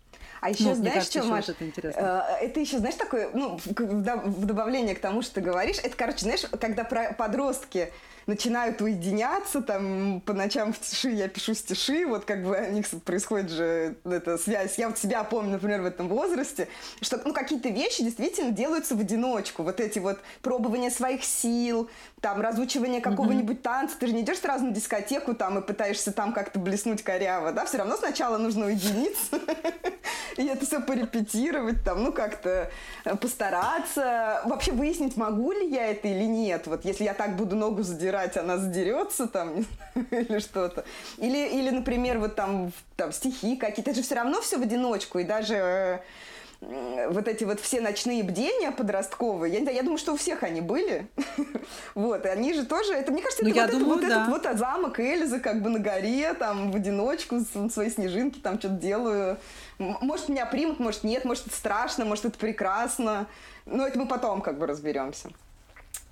А 0.40 0.50
еще 0.50 0.64
ну, 0.64 0.74
знаешь, 0.74 0.94
кажется, 0.94 1.18
что, 1.18 1.29
Маш, 1.29 1.48
это 1.50 1.66
интересно. 1.66 2.24
Э, 2.40 2.44
это 2.44 2.61
еще, 2.61 2.79
знаешь, 2.79 2.94
такое, 2.94 3.31
ну, 3.35 3.59
в 3.59 4.46
добавление 4.46 4.94
к 4.94 5.00
тому, 5.00 5.20
что 5.20 5.35
ты 5.35 5.40
говоришь, 5.42 5.76
это, 5.83 5.94
короче, 5.96 6.20
знаешь, 6.20 6.42
когда 6.59 6.85
про 6.85 7.12
подростки 7.12 7.92
начинают 8.26 8.80
уединяться, 8.80 9.62
там, 9.62 10.20
по 10.20 10.33
ночам 10.33 10.72
в 10.72 10.80
тиши 10.80 11.11
я 11.11 11.28
пишу 11.28 11.54
стиши, 11.54 12.06
вот 12.06 12.24
как 12.24 12.42
бы 12.44 12.56
у 12.56 12.72
них 12.72 12.87
происходит 13.04 13.50
же 13.50 13.96
эта 14.04 14.38
связь. 14.38 14.78
Я 14.78 14.88
вот 14.88 14.98
себя 14.98 15.24
помню, 15.24 15.52
например, 15.52 15.83
в 15.83 15.87
этом 15.87 16.09
возрасте, 16.09 16.68
что, 17.00 17.20
ну, 17.24 17.33
какие-то 17.33 17.68
вещи 17.68 18.02
действительно 18.02 18.52
делаются 18.52 18.94
в 18.94 19.00
одиночку. 19.00 19.62
Вот 19.62 19.80
эти 19.80 19.98
вот 19.98 20.18
пробования 20.42 20.90
своих 20.90 21.24
сил, 21.24 21.90
там, 22.20 22.40
разучивание 22.40 23.00
какого-нибудь 23.00 23.59
mm-hmm. 23.59 23.62
танца. 23.62 23.96
Ты 23.98 24.09
же 24.09 24.12
не 24.12 24.22
идешь 24.22 24.38
сразу 24.38 24.66
на 24.66 24.72
дискотеку 24.72 25.35
там 25.35 25.59
и 25.59 25.62
пытаешься 25.62 26.12
там 26.12 26.33
как-то 26.33 26.59
блеснуть 26.59 27.02
коряво, 27.02 27.52
да? 27.52 27.64
Все 27.64 27.78
равно 27.78 27.96
сначала 27.96 28.38
нужно 28.38 28.66
уединиться 28.66 29.40
и 30.37 30.46
это 30.46 30.66
все 30.66 30.80
порепетировать, 30.80 31.85
там, 31.85 32.02
ну, 32.02 32.12
как-то 32.12 32.70
постараться. 33.20 34.42
Вообще 34.44 34.72
выяснить, 34.72 35.16
могу 35.16 35.52
ли 35.52 35.68
я 35.68 35.87
это 35.90 36.09
или 36.09 36.24
нет. 36.24 36.66
Вот 36.66 36.85
если 36.85 37.04
я 37.04 37.14
так 37.14 37.37
буду 37.37 37.56
ногу 37.56 37.83
задирать, 37.83 38.10
она 38.16 38.59
задерется 38.59 39.27
там 39.27 39.64
или 40.11 40.38
что-то. 40.38 40.85
Или, 41.18 41.49
или, 41.49 41.70
например, 41.70 42.18
вот 42.18 42.35
там, 42.37 42.73
там 42.96 43.12
стихи 43.12 43.57
какие-то. 43.57 43.90
Это 43.90 44.01
же 44.01 44.05
все 44.05 44.14
равно 44.14 44.40
все 44.40 44.59
в 44.59 44.62
одиночку. 44.62 45.18
И 45.18 45.25
даже 45.25 46.03
вот 46.61 47.27
эти 47.27 47.44
вот 47.44 47.59
все 47.59 47.81
ночные 47.81 48.23
бдения 48.23 48.70
подростковые, 48.70 49.55
я, 49.55 49.70
я 49.70 49.83
думаю, 49.83 49.99
что 49.99 50.12
у 50.12 50.16
всех 50.16 50.42
они 50.42 50.61
были. 50.61 51.07
вот, 51.94 52.27
и 52.27 52.29
они 52.29 52.53
же 52.53 52.66
тоже, 52.66 52.92
это, 52.92 53.12
мне 53.12 53.23
кажется, 53.23 53.44
ну, 53.44 53.51
это, 53.51 53.73
вот, 53.73 53.79
думаю, 53.79 53.99
это, 53.99 54.09
да. 54.09 54.27
вот 54.29 54.40
этот 54.40 54.53
вот 54.53 54.59
замок 54.59 55.01
Эльзы 55.01 55.40
как 55.40 55.62
бы 55.62 55.70
на 55.70 55.79
горе, 55.79 56.35
там, 56.35 56.70
в 56.70 56.77
одиночку, 56.77 57.38
свои 57.70 57.90
снежинки 57.90 58.38
там 58.38 58.59
что-то 58.59 58.75
делаю. 58.75 59.38
Может, 59.79 60.29
меня 60.29 60.44
примут, 60.44 60.81
может, 60.81 61.03
нет, 61.03 61.25
может, 61.25 61.46
это 61.46 61.57
страшно, 61.57 62.05
может, 62.05 62.27
это 62.27 62.38
прекрасно. 62.38 63.27
Но 63.64 63.87
это 63.87 63.99
мы 63.99 64.07
потом 64.07 64.42
как 64.42 64.59
бы 64.59 64.66
разберемся. 64.66 65.31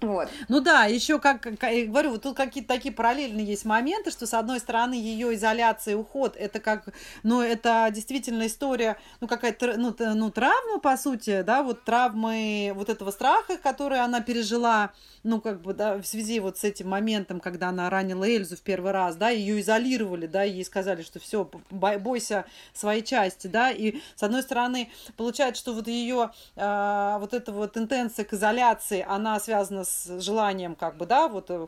Вот. 0.00 0.28
Ну 0.48 0.60
да, 0.60 0.84
еще 0.84 1.18
как, 1.18 1.42
как 1.42 1.62
я 1.64 1.86
говорю, 1.86 2.12
вот 2.12 2.22
тут 2.22 2.36
какие-то 2.36 2.72
такие 2.72 2.94
параллельные 2.94 3.44
есть 3.44 3.64
моменты, 3.64 4.12
что 4.12 4.26
с 4.26 4.34
одной 4.34 4.60
стороны 4.60 4.94
ее 4.94 5.34
изоляция 5.34 5.92
и 5.92 5.96
уход, 5.96 6.36
это 6.36 6.60
как, 6.60 6.88
ну 7.24 7.40
это 7.40 7.88
действительно 7.92 8.46
история, 8.46 8.96
ну 9.20 9.26
какая-то, 9.26 9.76
ну, 9.76 9.94
ну 9.98 10.30
травма 10.30 10.78
по 10.78 10.96
сути, 10.96 11.42
да, 11.42 11.64
вот 11.64 11.84
травмы 11.84 12.72
вот 12.76 12.88
этого 12.88 13.10
страха, 13.10 13.56
который 13.56 13.98
она 13.98 14.20
пережила, 14.20 14.92
ну 15.24 15.40
как 15.40 15.62
бы, 15.62 15.74
да, 15.74 15.96
в 15.96 16.06
связи 16.06 16.38
вот 16.38 16.58
с 16.58 16.64
этим 16.64 16.88
моментом, 16.88 17.40
когда 17.40 17.70
она 17.70 17.90
ранила 17.90 18.24
Эльзу 18.24 18.56
в 18.56 18.60
первый 18.60 18.92
раз, 18.92 19.16
да, 19.16 19.30
ее 19.30 19.60
изолировали, 19.60 20.26
да, 20.26 20.44
ей 20.44 20.64
сказали, 20.64 21.02
что 21.02 21.18
все, 21.18 21.50
бойся 21.70 22.44
своей 22.72 23.02
части, 23.02 23.48
да, 23.48 23.72
и 23.72 24.00
с 24.14 24.22
одной 24.22 24.42
стороны 24.42 24.90
получается, 25.16 25.60
что 25.60 25.74
вот 25.74 25.88
ее 25.88 26.30
э, 26.54 26.60
а, 26.60 27.18
вот 27.18 27.34
эта 27.34 27.50
вот 27.50 27.76
интенция 27.76 28.24
к 28.24 28.32
изоляции, 28.34 29.04
она 29.08 29.40
связана 29.40 29.84
с 29.88 30.20
желанием, 30.20 30.74
как 30.74 30.96
бы, 30.96 31.06
да, 31.06 31.28
вот 31.28 31.50
э, 31.50 31.66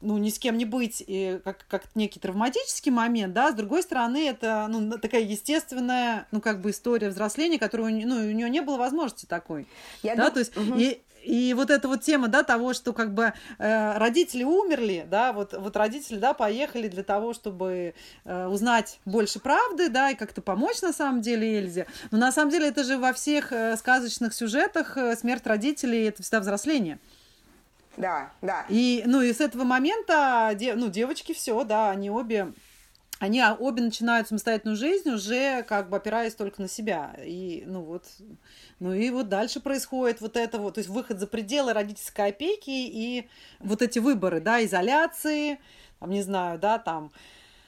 ну, 0.00 0.18
ни 0.18 0.28
с 0.28 0.38
кем 0.38 0.58
не 0.58 0.64
быть, 0.64 1.02
и 1.06 1.40
как, 1.44 1.66
как 1.68 1.84
некий 1.94 2.20
травматический 2.20 2.92
момент, 2.92 3.32
да, 3.32 3.50
с 3.50 3.54
другой 3.54 3.82
стороны, 3.82 4.28
это, 4.28 4.66
ну, 4.68 4.98
такая 4.98 5.22
естественная, 5.22 6.26
ну, 6.30 6.40
как 6.40 6.60
бы 6.60 6.70
история 6.70 7.08
взросления, 7.08 7.58
которую, 7.58 8.06
ну, 8.06 8.16
у 8.16 8.30
нее 8.30 8.50
не 8.50 8.60
было 8.60 8.76
возможности 8.76 9.26
такой, 9.26 9.66
Я 10.02 10.14
да, 10.14 10.24
дум... 10.24 10.34
то 10.34 10.38
есть, 10.40 10.56
угу. 10.56 10.74
и, 10.76 11.00
и 11.24 11.54
вот 11.54 11.70
эта 11.70 11.88
вот 11.88 12.02
тема, 12.02 12.28
да, 12.28 12.42
того, 12.42 12.74
что 12.74 12.92
как 12.92 13.14
бы 13.14 13.32
э, 13.58 13.98
родители 13.98 14.44
умерли, 14.44 15.06
да, 15.10 15.32
вот, 15.32 15.54
вот 15.54 15.74
родители, 15.76 16.18
да, 16.18 16.34
поехали 16.34 16.88
для 16.88 17.02
того, 17.02 17.32
чтобы 17.32 17.94
э, 18.24 18.46
узнать 18.46 19.00
больше 19.06 19.40
правды, 19.40 19.88
да, 19.88 20.10
и 20.10 20.14
как-то 20.14 20.42
помочь 20.42 20.82
на 20.82 20.92
самом 20.92 21.22
деле 21.22 21.58
Эльзе. 21.58 21.86
Но 22.10 22.18
на 22.18 22.30
самом 22.30 22.50
деле 22.50 22.68
это 22.68 22.84
же 22.84 22.98
во 22.98 23.14
всех 23.14 23.52
э, 23.52 23.76
сказочных 23.76 24.34
сюжетах 24.34 24.98
э, 24.98 25.16
смерть 25.16 25.46
родителей– 25.46 26.04
это 26.08 26.22
всегда 26.22 26.40
взросление. 26.40 26.98
Да, 27.96 28.30
да. 28.42 28.66
И, 28.68 29.02
ну, 29.06 29.22
и 29.22 29.32
с 29.32 29.40
этого 29.40 29.64
момента, 29.64 30.56
ну, 30.74 30.88
девочки 30.88 31.32
все, 31.32 31.64
да, 31.64 31.90
они 31.90 32.10
обе 32.10 32.52
они 33.20 33.42
обе 33.42 33.82
начинают 33.82 34.28
самостоятельную 34.28 34.76
жизнь 34.76 35.08
уже 35.08 35.62
как 35.62 35.88
бы 35.88 35.96
опираясь 35.96 36.34
только 36.34 36.60
на 36.60 36.68
себя. 36.68 37.14
И, 37.24 37.62
ну 37.66 37.82
вот, 37.82 38.04
ну 38.80 38.92
и 38.92 39.08
вот 39.10 39.28
дальше 39.28 39.60
происходит 39.60 40.20
вот 40.20 40.36
это 40.36 40.58
вот, 40.58 40.74
то 40.74 40.78
есть 40.78 40.90
выход 40.90 41.20
за 41.20 41.26
пределы 41.26 41.72
родительской 41.72 42.28
опеки 42.28 42.70
и 42.70 43.28
вот 43.60 43.82
эти 43.82 43.98
выборы, 43.98 44.40
да, 44.40 44.62
изоляции, 44.64 45.58
там, 46.00 46.10
не 46.10 46.22
знаю, 46.22 46.58
да, 46.58 46.78
там, 46.78 47.12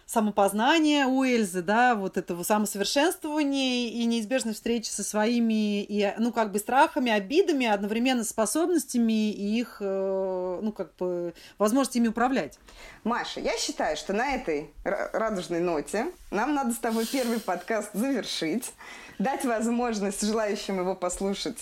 самопознание 0.06 1.06
у 1.06 1.24
Эльзы, 1.24 1.62
да, 1.62 1.96
вот 1.96 2.16
этого 2.16 2.44
самосовершенствования 2.44 3.88
и 3.88 4.04
неизбежной 4.04 4.54
встречи 4.54 4.88
со 4.88 5.02
своими, 5.02 5.82
и, 5.82 6.14
ну, 6.18 6.32
как 6.32 6.52
бы 6.52 6.60
страхами, 6.60 7.10
обидами, 7.10 7.66
одновременно 7.66 8.22
способностями 8.22 9.32
и 9.32 9.58
их, 9.58 9.78
э, 9.80 10.58
ну, 10.62 10.70
как 10.72 10.94
бы, 10.96 11.34
возможностями 11.58 12.06
управлять. 12.08 12.58
Маша, 13.02 13.40
я 13.40 13.56
считаю, 13.58 13.96
что 13.96 14.12
на 14.12 14.34
этой 14.34 14.70
радужной 14.84 15.60
ноте 15.60 16.06
нам 16.30 16.54
надо 16.54 16.72
с 16.72 16.78
тобой 16.78 17.04
первый 17.06 17.40
подкаст 17.40 17.90
завершить, 17.92 18.72
дать 19.18 19.44
возможность 19.44 20.22
желающим 20.22 20.78
его 20.78 20.94
послушать 20.94 21.58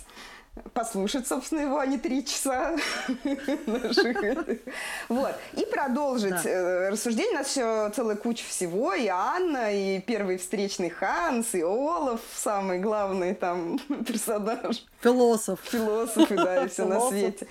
послушать, 0.72 1.26
собственно, 1.26 1.60
его, 1.60 1.78
а 1.78 1.86
не 1.86 1.98
три 1.98 2.24
часа 2.24 2.76
Вот. 5.08 5.34
И 5.54 5.66
продолжить 5.66 6.46
э, 6.46 6.90
рассуждение. 6.90 7.32
У 7.32 7.38
нас 7.38 7.56
еще 7.56 7.90
целая 7.94 8.16
куча 8.16 8.44
всего. 8.44 8.94
И 8.94 9.08
Анна, 9.08 9.72
и 9.72 10.00
первый 10.00 10.38
встречный 10.38 10.90
Ханс, 10.90 11.54
и 11.54 11.62
Олаф, 11.62 12.20
самый 12.34 12.78
главный 12.78 13.34
там 13.34 13.78
персонаж. 14.06 14.84
Философ. 15.00 15.60
Философ, 15.64 16.28
да, 16.28 16.64
и 16.64 16.68
все 16.68 16.84
на 16.84 17.00
свете. 17.08 17.46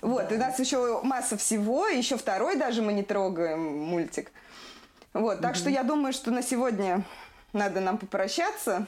Вот, 0.00 0.30
и 0.30 0.36
у 0.36 0.38
нас 0.38 0.58
еще 0.58 1.02
масса 1.02 1.36
всего, 1.36 1.86
еще 1.86 2.16
второй 2.16 2.56
даже 2.56 2.82
мы 2.82 2.92
не 2.92 3.02
трогаем 3.02 3.60
мультик. 3.60 4.30
Вот, 5.12 5.40
так 5.40 5.56
что 5.56 5.68
я 5.70 5.82
думаю, 5.82 6.12
что 6.12 6.30
на 6.30 6.42
сегодня 6.42 7.04
надо 7.52 7.80
нам 7.80 7.98
попрощаться 7.98 8.86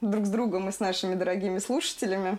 друг 0.00 0.26
с 0.26 0.30
другом 0.30 0.68
и 0.68 0.72
с 0.72 0.80
нашими 0.80 1.14
дорогими 1.14 1.58
слушателями. 1.58 2.38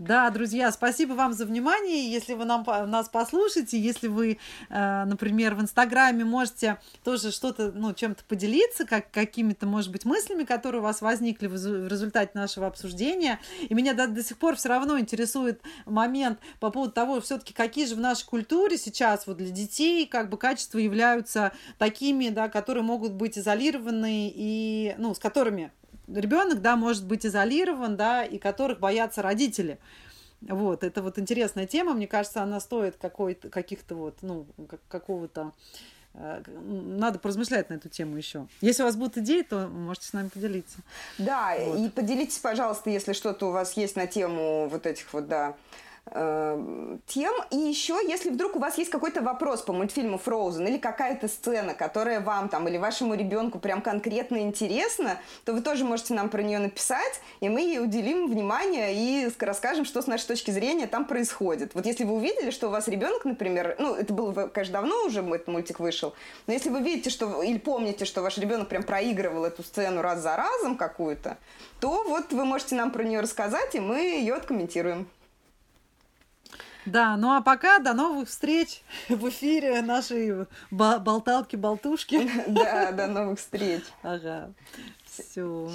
Да, 0.00 0.30
друзья, 0.30 0.72
спасибо 0.72 1.12
вам 1.12 1.34
за 1.34 1.44
внимание. 1.44 2.10
Если 2.10 2.32
вы 2.32 2.46
нам, 2.46 2.64
нас 2.64 3.10
послушаете, 3.10 3.78
если 3.78 4.08
вы, 4.08 4.38
э, 4.70 5.04
например, 5.04 5.54
в 5.54 5.60
Инстаграме 5.60 6.24
можете 6.24 6.78
тоже 7.04 7.30
что-то, 7.30 7.70
ну, 7.70 7.92
чем-то 7.92 8.24
поделиться, 8.24 8.86
как, 8.86 9.10
какими-то, 9.10 9.66
может 9.66 9.92
быть, 9.92 10.06
мыслями, 10.06 10.44
которые 10.44 10.80
у 10.80 10.84
вас 10.84 11.02
возникли 11.02 11.48
в, 11.48 11.52
результате 11.52 12.30
нашего 12.32 12.66
обсуждения. 12.66 13.40
И 13.68 13.74
меня 13.74 13.92
до, 13.92 14.08
до 14.08 14.24
сих 14.24 14.38
пор 14.38 14.56
все 14.56 14.70
равно 14.70 14.98
интересует 14.98 15.60
момент 15.84 16.38
по 16.60 16.70
поводу 16.70 16.92
того, 16.92 17.20
все-таки 17.20 17.52
какие 17.52 17.84
же 17.84 17.94
в 17.94 18.00
нашей 18.00 18.24
культуре 18.24 18.78
сейчас 18.78 19.26
вот 19.26 19.36
для 19.36 19.50
детей 19.50 20.06
как 20.06 20.30
бы 20.30 20.38
качества 20.38 20.78
являются 20.78 21.52
такими, 21.76 22.30
да, 22.30 22.48
которые 22.48 22.84
могут 22.84 23.12
быть 23.12 23.36
изолированы 23.36 24.32
и, 24.34 24.94
ну, 24.96 25.14
с 25.14 25.18
которыми 25.18 25.72
ребенок, 26.14 26.60
да, 26.60 26.76
может 26.76 27.06
быть 27.06 27.26
изолирован, 27.26 27.96
да, 27.96 28.24
и 28.24 28.38
которых 28.38 28.80
боятся 28.80 29.22
родители. 29.22 29.78
Вот, 30.42 30.84
это 30.84 31.02
вот 31.02 31.18
интересная 31.18 31.66
тема, 31.66 31.92
мне 31.92 32.06
кажется, 32.06 32.42
она 32.42 32.60
стоит 32.60 32.96
какой-то, 32.96 33.50
каких-то 33.50 33.94
вот, 33.94 34.16
ну, 34.22 34.46
какого-то 34.88 35.52
э, 36.14 36.42
надо 36.46 37.18
поразмышлять 37.18 37.68
на 37.68 37.74
эту 37.74 37.90
тему 37.90 38.16
еще. 38.16 38.46
Если 38.62 38.82
у 38.82 38.86
вас 38.86 38.96
будут 38.96 39.18
идеи, 39.18 39.42
то 39.42 39.68
можете 39.68 40.06
с 40.06 40.12
нами 40.14 40.28
поделиться. 40.28 40.78
Да, 41.18 41.54
вот. 41.58 41.78
и 41.78 41.88
поделитесь, 41.90 42.38
пожалуйста, 42.38 42.88
если 42.88 43.12
что-то 43.12 43.48
у 43.48 43.52
вас 43.52 43.74
есть 43.74 43.96
на 43.96 44.06
тему 44.06 44.66
вот 44.68 44.86
этих 44.86 45.12
вот, 45.12 45.28
да, 45.28 45.56
тем. 46.10 47.34
И 47.50 47.56
еще, 47.56 48.00
если 48.06 48.30
вдруг 48.30 48.56
у 48.56 48.58
вас 48.58 48.78
есть 48.78 48.90
какой-то 48.90 49.22
вопрос 49.22 49.62
по 49.62 49.72
мультфильму 49.72 50.20
Frozen 50.24 50.68
или 50.68 50.78
какая-то 50.78 51.28
сцена, 51.28 51.74
которая 51.74 52.20
вам 52.20 52.48
там 52.48 52.66
или 52.68 52.78
вашему 52.78 53.14
ребенку 53.14 53.58
прям 53.58 53.80
конкретно 53.80 54.38
интересна, 54.38 55.18
то 55.44 55.52
вы 55.52 55.60
тоже 55.60 55.84
можете 55.84 56.14
нам 56.14 56.28
про 56.28 56.42
нее 56.42 56.58
написать, 56.58 57.20
и 57.40 57.48
мы 57.48 57.60
ей 57.60 57.80
уделим 57.80 58.28
внимание 58.28 58.94
и 58.94 59.30
расскажем, 59.38 59.84
что 59.84 60.02
с 60.02 60.06
нашей 60.06 60.26
точки 60.26 60.50
зрения 60.50 60.86
там 60.86 61.04
происходит. 61.04 61.74
Вот 61.74 61.86
если 61.86 62.04
вы 62.04 62.14
увидели, 62.14 62.50
что 62.50 62.68
у 62.68 62.70
вас 62.70 62.88
ребенок, 62.88 63.24
например, 63.24 63.76
ну, 63.78 63.94
это 63.94 64.12
было, 64.12 64.32
конечно, 64.48 64.72
давно 64.72 65.04
уже 65.04 65.20
этот 65.20 65.48
мультик 65.48 65.78
вышел, 65.80 66.14
но 66.46 66.52
если 66.52 66.70
вы 66.70 66.80
видите, 66.80 67.10
что 67.10 67.42
или 67.42 67.58
помните, 67.58 68.04
что 68.04 68.22
ваш 68.22 68.38
ребенок 68.38 68.68
прям 68.68 68.82
проигрывал 68.82 69.44
эту 69.44 69.62
сцену 69.62 70.02
раз 70.02 70.20
за 70.20 70.36
разом 70.36 70.76
какую-то, 70.76 71.38
то 71.80 72.02
вот 72.04 72.32
вы 72.32 72.44
можете 72.44 72.74
нам 72.74 72.90
про 72.90 73.04
нее 73.04 73.20
рассказать, 73.20 73.74
и 73.74 73.80
мы 73.80 73.98
ее 74.00 74.34
откомментируем. 74.34 75.08
Да, 76.86 77.16
ну 77.16 77.32
а 77.32 77.40
пока 77.42 77.78
до 77.78 77.92
новых 77.92 78.28
встреч 78.28 78.82
в 79.08 79.28
эфире 79.28 79.82
нашей 79.82 80.46
болталки-болтушки. 80.70 82.30
Да, 82.46 82.92
до 82.92 83.06
новых 83.06 83.38
встреч. 83.38 83.82
Ага. 84.02 84.52
Все. 85.04 85.70